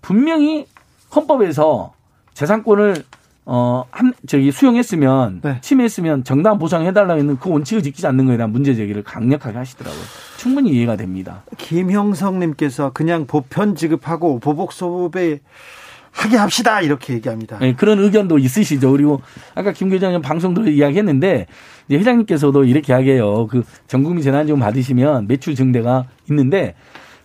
[0.02, 0.66] 분명히
[1.14, 1.94] 헌법에서
[2.34, 3.04] 재산권을
[3.46, 5.58] 어, 한, 저기 수용했으면, 네.
[5.62, 10.02] 침해했으면 정당 보상해달라고 했는 그 원칙을 지키지 않는 거에 대한 문제 제기를 강력하게 하시더라고요.
[10.38, 11.44] 충분히 이해가 됩니다.
[11.58, 15.42] 김형성님께서 그냥 보편 지급하고 보복소급에
[16.12, 17.58] 하게 합시다 이렇게 얘기합니다.
[17.60, 18.92] 네, 그런 의견도 있으시죠.
[18.92, 19.22] 그리고
[19.56, 21.48] 아까 김 교장님 방송도 이야기했는데
[21.88, 23.48] 이제 회장님께서도 이렇게 이야기해요.
[23.48, 26.76] 그 전국민 재난지원 받으시면 매출 증대가 있는데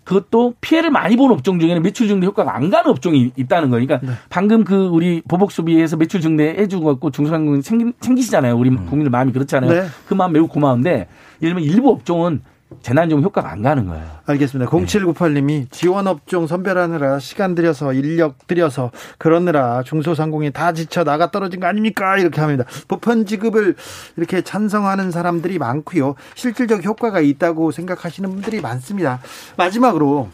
[0.09, 4.07] 그것도 피해를 많이 본 업종 중에는 매출 증대 효과가 안 가는 업종이 있다는 거니까 그러니까
[4.07, 4.19] 네.
[4.31, 8.57] 방금 그 우리 보복 소비에서 매출 증대 해주고 갖고 중소상공인 챙기, 챙기시잖아요.
[8.57, 8.87] 우리 음.
[8.87, 9.71] 국민들 마음이 그렇잖아요.
[9.71, 9.87] 네.
[10.07, 11.09] 그 마음 매우 고마운데
[11.43, 12.41] 예를 들면 일부 업종은
[12.83, 14.07] 재난지원 효과가 안 가는 거예요.
[14.27, 14.71] 알겠습니다.
[14.71, 22.19] 0798님이 지원업종 선별하느라 시간 들여서 인력 들여서 그러느라 중소상공인 다 지쳐 나가 떨어진 거 아닙니까?
[22.19, 22.65] 이렇게 합니다.
[22.87, 23.75] 보편 지급을
[24.17, 26.15] 이렇게 찬성하는 사람들이 많고요.
[26.35, 29.21] 실질적 효과가 있다고 생각하시는 분들이 많습니다.
[29.57, 30.29] 마지막으로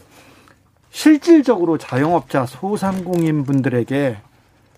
[0.91, 4.17] 실질적으로 자영업자 소상공인 분들에게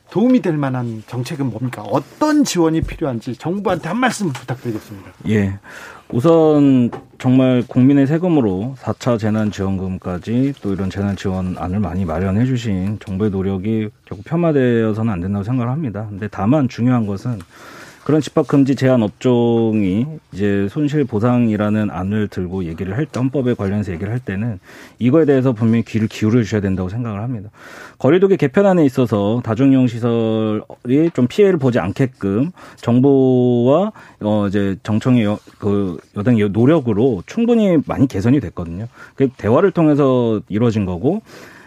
[0.09, 1.81] 도움이 될 만한 정책은 뭡니까?
[1.83, 5.11] 어떤 지원이 필요한지 정부한테 한 말씀 부탁드리겠습니다.
[5.29, 5.59] 예.
[6.11, 14.23] 우선 정말 국민의 세금으로 4차 재난지원금까지 또 이런 재난지원안을 많이 마련해 주신 정부의 노력이 결국
[14.23, 16.07] 폄하되어서는 안 된다고 생각을 합니다.
[16.09, 17.39] 근데 다만 중요한 것은
[18.07, 23.91] 그런 집합 금지 제한 업종이 이제 손실 보상이라는 안을 들고 얘기를 할 때 헌법에 관련해서
[23.91, 24.61] 얘기를 할 때는
[24.97, 27.49] 이거에 대해서 분명히 귀를 기울여 주셔야 된다고 생각을 합니다.
[27.97, 33.91] 거리두기 개편안에 있어서 다중이용 시설이 좀 피해를 보지 않게끔 정부와
[34.21, 38.87] 어 이제 정청의 여, 그 여당의 노력으로 충분히 많이 개선이 됐거든요.
[39.15, 41.23] 그 대화를 통해서 이루어진 거고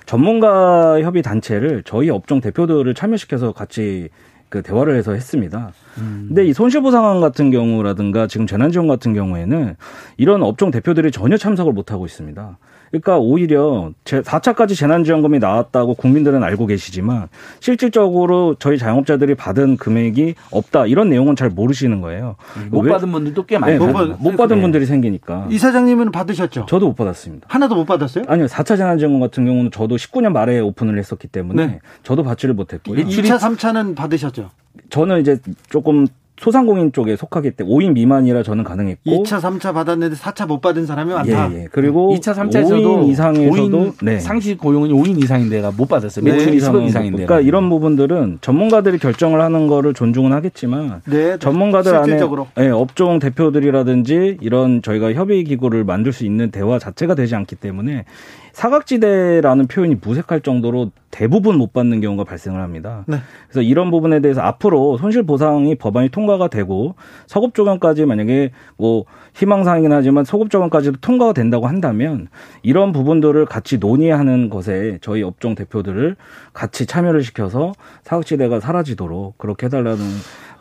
[0.07, 4.09] 전문가 협의 단체를 저희 업종 대표들을 참여시켜서 같이
[4.51, 5.72] 그 대화를 해서 했습니다.
[5.98, 6.26] 음.
[6.28, 9.76] 근데 이 손실보상안 같은 경우라든가 지금 재난지원 같은 경우에는
[10.18, 12.59] 이런 업종 대표들이 전혀 참석을 못 하고 있습니다.
[12.91, 17.28] 그러니까 오히려 제 4차까지 재난지원금이 나왔다고 국민들은 알고 계시지만
[17.61, 22.36] 실질적으로 저희 자영업자들이 받은 금액이 없다 이런 내용은 잘 모르시는 거예요.
[22.70, 22.93] 못 왜?
[22.93, 24.62] 받은 분들도 꽤 많이 네, 못, 받, 못 받은 네.
[24.62, 25.47] 분들이 생기니까.
[25.51, 26.66] 이사장님은 받으셨죠?
[26.68, 27.47] 저도 못 받았습니다.
[27.49, 28.24] 하나도 못 받았어요?
[28.26, 28.47] 아니요.
[28.47, 31.78] 4차 재난지원금 같은 경우는 저도 19년 말에 오픈을 했었기 때문에 네.
[32.03, 33.05] 저도 받지를 못했고요.
[33.05, 34.51] 2차, 3차는 받으셨죠?
[34.88, 35.38] 저는 이제
[35.68, 36.07] 조금
[36.41, 41.12] 소상공인 쪽에 속하기 때문에 5인 미만이라 저는 가능했고 2차, 3차 받았는데 4차 못 받은 사람이
[41.12, 41.53] 많다.
[41.53, 41.68] 예, 예.
[41.70, 44.18] 그리고 2차, 3차에서도 5인 이상에서도 5인 네.
[44.20, 46.24] 상시 고용은 5인 이상인데가 못 받았어요.
[46.24, 46.66] 매출이 네.
[46.66, 47.26] 10억 이상인데.
[47.26, 52.47] 그러니까 이런 부분들은 전문가들이 결정을 하는 거를 존중은 하겠지만 네, 전문가들 실질적으로.
[52.55, 57.57] 안에 네, 업종 대표들이라든지 이런 저희가 협의 기구를 만들 수 있는 대화 자체가 되지 않기
[57.57, 58.07] 때문에
[58.53, 63.05] 사각지대라는 표현이 무색할 정도로 대부분 못 받는 경우가 발생을 합니다.
[63.09, 63.18] 네.
[63.48, 66.94] 그래서 이런 부분에 대해서 앞으로 손실 보상이 법안이 통과가 되고
[67.26, 72.28] 서급 조건까지 만약에 뭐 희망사항이긴 하지만 소급 조건까지도 통과가 된다고 한다면
[72.62, 76.16] 이런 부분들을 같이 논의하는 것에 저희 업종 대표들을
[76.53, 77.72] 같이 참여를 시켜서
[78.05, 79.98] 사각지대가 사라지도록 그렇게 해달라는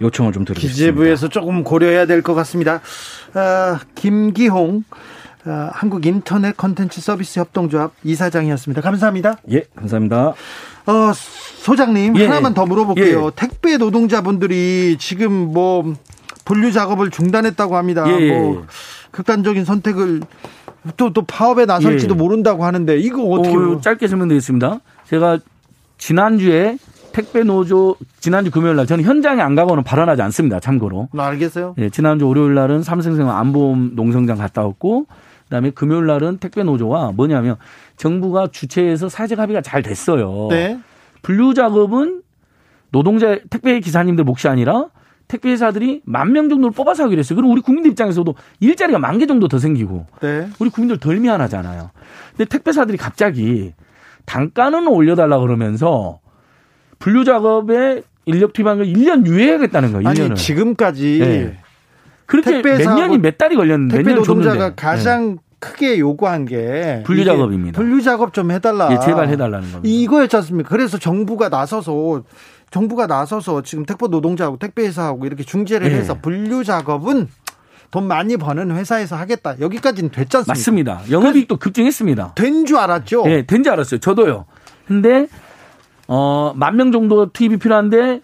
[0.02, 0.94] 요청을 좀 드리고 싶습니다.
[0.94, 2.82] 기재부에서 조금 고려해야 될 것 같습니다.
[3.34, 4.96] 아, 김기홍 어,
[5.44, 8.82] 한국 인터넷 컨텐츠 서비스 협동조합 이사장이었습니다.
[8.82, 9.38] 감사합니다.
[9.52, 10.34] 예, 감사합니다.
[10.86, 11.12] 어,
[11.60, 13.26] 소장님 예, 하나만 더 물어볼게요.
[13.28, 13.32] 예.
[13.36, 15.94] 택배 노동자분들이 지금 뭐
[16.46, 18.06] 분류 작업을 중단했다고 합니다.
[18.08, 18.20] 예.
[18.20, 18.32] 예.
[18.32, 18.66] 뭐
[19.12, 20.22] 극단적인 선택을
[20.98, 22.18] 또 또 파업에 나설지도 예.
[22.18, 24.80] 모른다고 하는데 이거 어떻게 어, 짧게 설명드리겠습니다.
[25.06, 25.40] 제가
[25.98, 26.78] 지난주에
[27.12, 30.60] 택배 노조 지난주 금요일 날 저는 현장에 안 가고는 발언하지 않습니다.
[30.60, 31.10] 참고로.
[31.18, 31.76] 아, 알겠어요.
[31.80, 35.08] 예, 지난주 월요일 날은 삼성생 안보험 농성장 갔다 왔고
[35.50, 37.58] 그다음에 금요일 날은 택배 노조가 뭐냐면
[37.98, 40.48] 정부가 주최해서 사회적 합의가 잘 됐어요.
[40.50, 40.80] 네.
[41.22, 42.22] 분류 작업은
[42.92, 44.86] 노동자 택배 기사님들 몫이 아니라
[45.28, 47.36] 택배 회사들이 만 명 정도를 뽑아서 하기로 했어요.
[47.36, 50.48] 그럼 우리 국민들 입장에서도 일자리가 만 개 정도 더 생기고 네.
[50.60, 51.90] 우리 국민들 덜 미안하잖아요.
[52.38, 53.74] 근데 택배사들이 갑자기
[54.26, 56.20] 단가는 올려달라 그러면서
[57.00, 60.08] 분류 작업에 인력 투입하는 걸 1년 유예하겠다는 거예요.
[60.10, 60.26] 1년을.
[60.26, 61.60] 아니 지금까지 네.
[62.30, 65.36] 그렇게 몇 년이 몇 달이 걸렸는데 택배 노동자가 가장 네.
[65.60, 67.76] 크게 요구한 게 분류 작업입니다.
[67.78, 68.90] 분류 작업 좀 해달라.
[68.94, 69.82] 예, 제발 해달라는 겁니다.
[69.84, 70.70] 이거였지 않습니까?
[70.70, 72.24] 그래서 정부가 나서서
[72.72, 75.96] 정부가 나서서 지금 택배 노동자하고 택배 회사하고 이렇게 중재를 예.
[75.96, 77.28] 해서 분류 작업은
[77.92, 79.60] 돈 많이 버는 회사에서 하겠다.
[79.60, 80.52] 여기까지는 됐지 않습니까?
[80.54, 81.02] 맞습니다.
[81.10, 82.34] 영업이익도 급증했습니다.
[82.36, 83.24] 된 줄 알았죠?
[83.26, 84.00] 예, 된 줄 알았어요.
[84.00, 84.46] 저도요.
[84.88, 85.28] 근데
[86.08, 88.22] 어, 만 명 정도 투입이 필요한데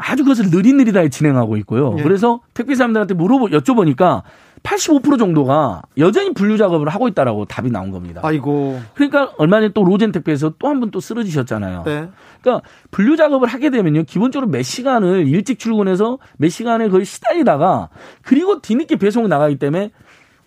[0.00, 1.94] 아주 그것을 느릿느릿하게 진행하고 있고요.
[1.98, 2.02] 예.
[2.02, 4.22] 그래서 택배 사람들한테 물어보 여쭤보니까
[4.62, 8.20] 85% 정도가 여전히 분류 작업을 하고 있다라고 답이 나온 겁니다.
[8.24, 8.80] 아이고.
[8.94, 11.82] 그러니까 얼마 전에 또 로젠 택배에서 또 한 분 또 쓰러지셨잖아요.
[11.86, 12.08] 네.
[12.42, 14.04] 그러니까 분류 작업을 하게 되면요.
[14.04, 17.88] 기본적으로 몇 시간을 일찍 출근해서 몇 시간을 거의 시달리다가
[18.22, 19.90] 그리고 뒤늦게 배송이 나가기 때문에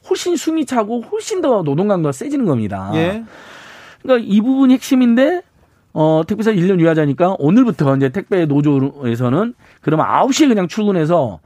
[0.10, 2.92] 훨씬 숨이 차고 훨씬 더 노동 강도가 세지는 겁니다.
[2.96, 3.24] 예.
[4.02, 5.42] 그러니까 이 부분이 핵심인데
[5.94, 11.40] 어, 택배사 1년 유하자니까 오늘부터 이제 택배 노조에서는 그러면 9시에 그냥 출근해서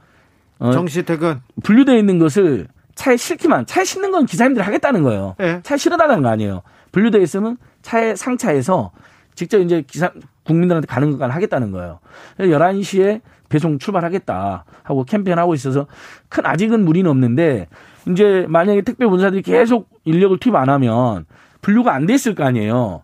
[0.58, 5.34] 어, 정시 퇴근 분류되어 있는 것을 차에 싣기만 차에 싣는 건 기사님들이 하겠다는 거예요.
[5.38, 5.60] 네.
[5.62, 6.62] 차에 실어달라는 거 아니에요.
[6.92, 8.90] 분류되어 있으면 차에 상차해서
[9.34, 10.10] 직접 이제 기사
[10.44, 12.00] 국민들한테 가는 것만 하겠다는 거예요.
[12.40, 15.86] 11시에 배송 출발하겠다 하고 캠페인하고 있어서
[16.28, 17.68] 큰 아직은 무리는 없는데
[18.10, 21.26] 이제 만약에 택배 본사들이 계속 인력을 투입 안 하면
[21.60, 23.02] 분류가 안 돼 있을 거 아니에요.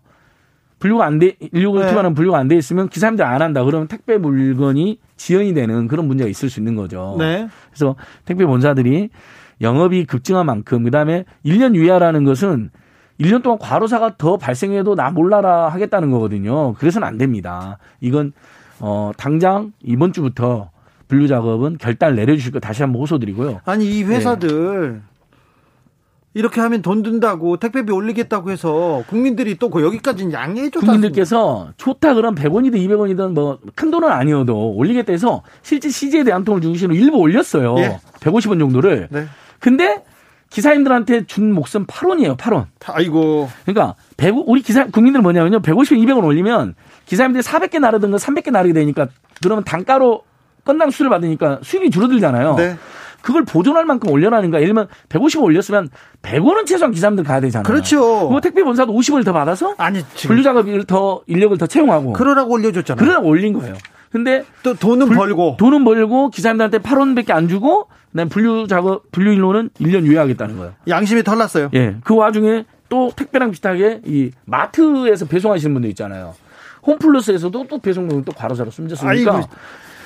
[0.79, 1.87] 분류가 안 돼, 인력을 네.
[1.87, 3.63] 투입하는 분류가 안 돼 있으면 기사님들 안 한다.
[3.63, 7.15] 그러면 택배 물건이 지연이 되는 그런 문제가 있을 수 있는 거죠.
[7.17, 7.47] 네.
[7.69, 7.95] 그래서
[8.25, 9.09] 택배 본사들이
[9.61, 12.71] 영업이 급증한 만큼 그다음에 1년 유예라는 것은
[13.19, 16.73] 1년 동안 과로사가 더 발생해도 나 몰라라 하겠다는 거거든요.
[16.73, 17.77] 그래서는 안 됩니다.
[18.01, 18.33] 이건
[18.81, 20.69] 어 당장 이번 주부터
[21.07, 23.61] 분류 작업은 결단 내려 주실 거 다시 한번 호소드리고요.
[23.63, 25.01] 아니 이 회사들 네.
[26.35, 30.85] 이렇게 하면 돈 든다고 택배비 올리겠다고 해서 국민들이 또그 여기까지는 양해해 줬다.
[30.85, 36.61] 국민들께서 좋다 그럼 100원이든 200원이든 뭐 큰 돈은 아니어도 올리겠다 해서 실제 CJ에 대한 통을
[36.61, 37.75] 중심으로 일부 올렸어요.
[37.79, 37.99] 예.
[38.19, 39.07] 150원 정도를.
[39.09, 39.25] 네.
[39.59, 40.03] 근데
[40.49, 42.67] 기사님들한테 준 목숨 8원이에요, 8원.
[42.85, 43.49] 아이고.
[43.65, 45.61] 그러니까 100, 우리 기사 국민들 뭐냐면요.
[45.61, 46.75] 150원, 200원 올리면
[47.05, 49.07] 기사님들이 400개 나르든가 300개 나르게 되니까
[49.41, 50.23] 그러면 단가로
[50.63, 52.55] 건당 수를 받으니까 수익이 줄어들잖아요.
[52.55, 52.75] 네.
[53.25, 54.61] 그걸 보존할 만큼 올려라는 거야.
[54.61, 55.89] 예를 들면 150원 올렸으면
[56.21, 57.63] 100원은 최소한 기사님들 가야 되잖아요.
[57.63, 58.29] 그렇죠.
[58.29, 63.03] 뭐 택배 본사도 50원을 더 받아서 아니 분류 작업을 더 인력을 더 채용하고 그러라고 올려줬잖아요.
[63.03, 63.73] 그러라고 올린 거예요.
[64.11, 69.33] 근데 또 돈은 불, 벌고 돈은 벌고 기사님들한테 8원밖에 안 주고 그다음 분류 작업 분류
[69.33, 70.73] 인로는 1년 유예하겠다는 거예요.
[70.87, 71.71] 양심이 털났어요.
[71.73, 71.95] 예.
[72.03, 76.35] 그 와중에 또 택배랑 비슷하게 이 마트에서 배송하시는 분들 있잖아요.
[76.85, 79.47] 홈플러스에서도 또 배송료를 또 과로사로 숨졌으니까.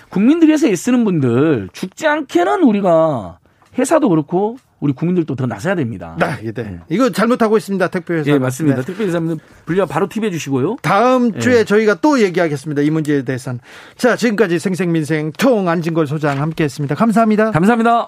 [0.10, 3.40] 국민들에서 애쓰는 분들 죽지 않게는 우리가
[3.78, 6.16] 회사도 그렇고 우리 국민들도 더 나서야 됩니다.
[6.20, 6.80] 네, 네.
[6.90, 7.88] 이거 잘못하고 있습니다.
[7.90, 8.32] 택배회사.
[8.32, 8.78] 예, 맞습니다.
[8.78, 8.86] 네.
[8.86, 10.78] 택배회사는 분리와 바로 팁해 주시고요.
[10.82, 11.40] 다음 예.
[11.40, 12.82] 주에 저희가 또 얘기하겠습니다.
[12.82, 13.60] 이 문제에 대해서는.
[13.98, 16.96] 자, 지금까지 생생민생 통 안진걸 소장 함께 했습니다.
[16.96, 17.52] 감사합니다.
[17.52, 18.08] 감사합니다.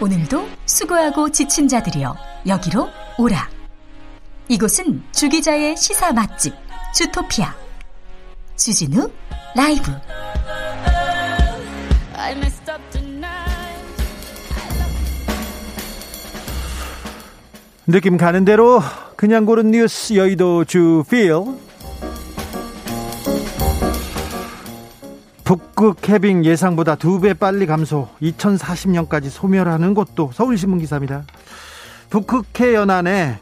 [0.00, 2.14] 오늘도 수고하고 지친 자들이여
[2.46, 2.88] 여기로
[3.18, 3.48] 오라.
[4.48, 6.54] 이곳은 주기자의 시사 맛집
[6.94, 7.67] 주토피아
[8.58, 9.08] 주진우
[9.54, 9.92] 라이브.
[17.86, 18.82] 느낌 가는 대로
[19.16, 21.32] 그냥 고른 뉴스 여의도 주필
[25.44, 28.08] 북극 해빙 예상보다 두 배 빨리 감소.
[28.20, 31.24] 2040년까지 소멸하는 곳도 서울신문 기사입니다.
[32.10, 33.38] 북극해 연안에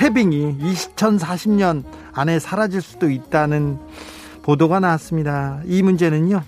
[0.00, 3.78] 해빙이 2040년 안에 사라질 수도 있다는
[4.44, 5.60] 보도가 나왔습니다.
[5.64, 6.42] 이 문제는요,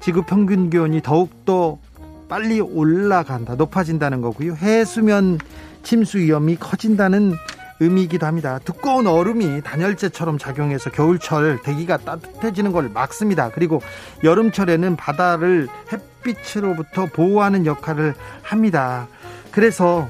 [0.00, 1.78] 지구 평균 기온이 더욱더
[2.26, 4.54] 빨리 올라간다, 높아진다는 거고요.
[4.54, 5.38] 해수면
[5.82, 7.34] 침수 위험이 커진다는
[7.80, 8.58] 의미이기도 합니다.
[8.64, 13.50] 두꺼운 얼음이 단열재처럼 작용해서 겨울철 대기가 따뜻해지는 걸 막습니다.
[13.50, 13.82] 그리고
[14.22, 19.06] 여름철에는 바다를 햇빛으로부터 보호하는 역할을 합니다.
[19.50, 20.08] 그래서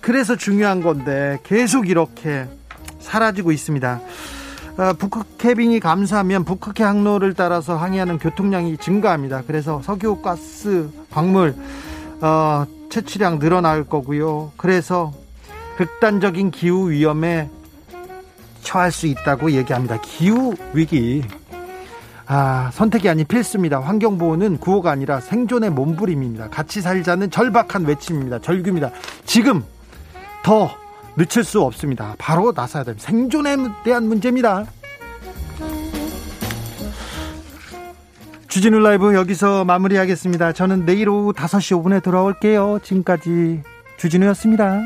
[0.00, 2.46] 그래서 중요한 건데 계속 이렇게
[3.00, 4.00] 사라지고 있습니다.
[4.76, 9.42] 어, 북극 해빙이 감소하면 북극해 항로를 따라서 항해하는 교통량이 증가합니다.
[9.46, 11.54] 그래서 석유가스, 광물
[12.20, 14.52] 어, 채취량 늘어날 거고요.
[14.56, 15.12] 그래서
[15.76, 17.48] 극단적인 기후 위험에
[18.62, 20.00] 처할 수 있다고 얘기합니다.
[20.02, 21.22] 기후 위기
[22.26, 23.80] 아, 선택이 아닌 필수입니다.
[23.80, 26.48] 환경보호는 구호가 아니라 생존의 몸부림입니다.
[26.48, 28.40] 같이 살자는 절박한 외침입니다.
[28.40, 28.90] 절규입니다.
[29.26, 29.62] 지금
[30.42, 30.70] 더
[31.16, 32.14] 늦출 수 없습니다.
[32.18, 33.06] 바로 나서야 됩니다.
[33.06, 34.66] 생존에 대한 문제입니다.
[38.48, 40.52] 주진우 라이브 여기서 마무리하겠습니다.
[40.52, 42.80] 저는 내일 오후 5시 5분에 돌아올게요.
[42.82, 43.62] 지금까지
[43.96, 44.80] 주진우였습니다.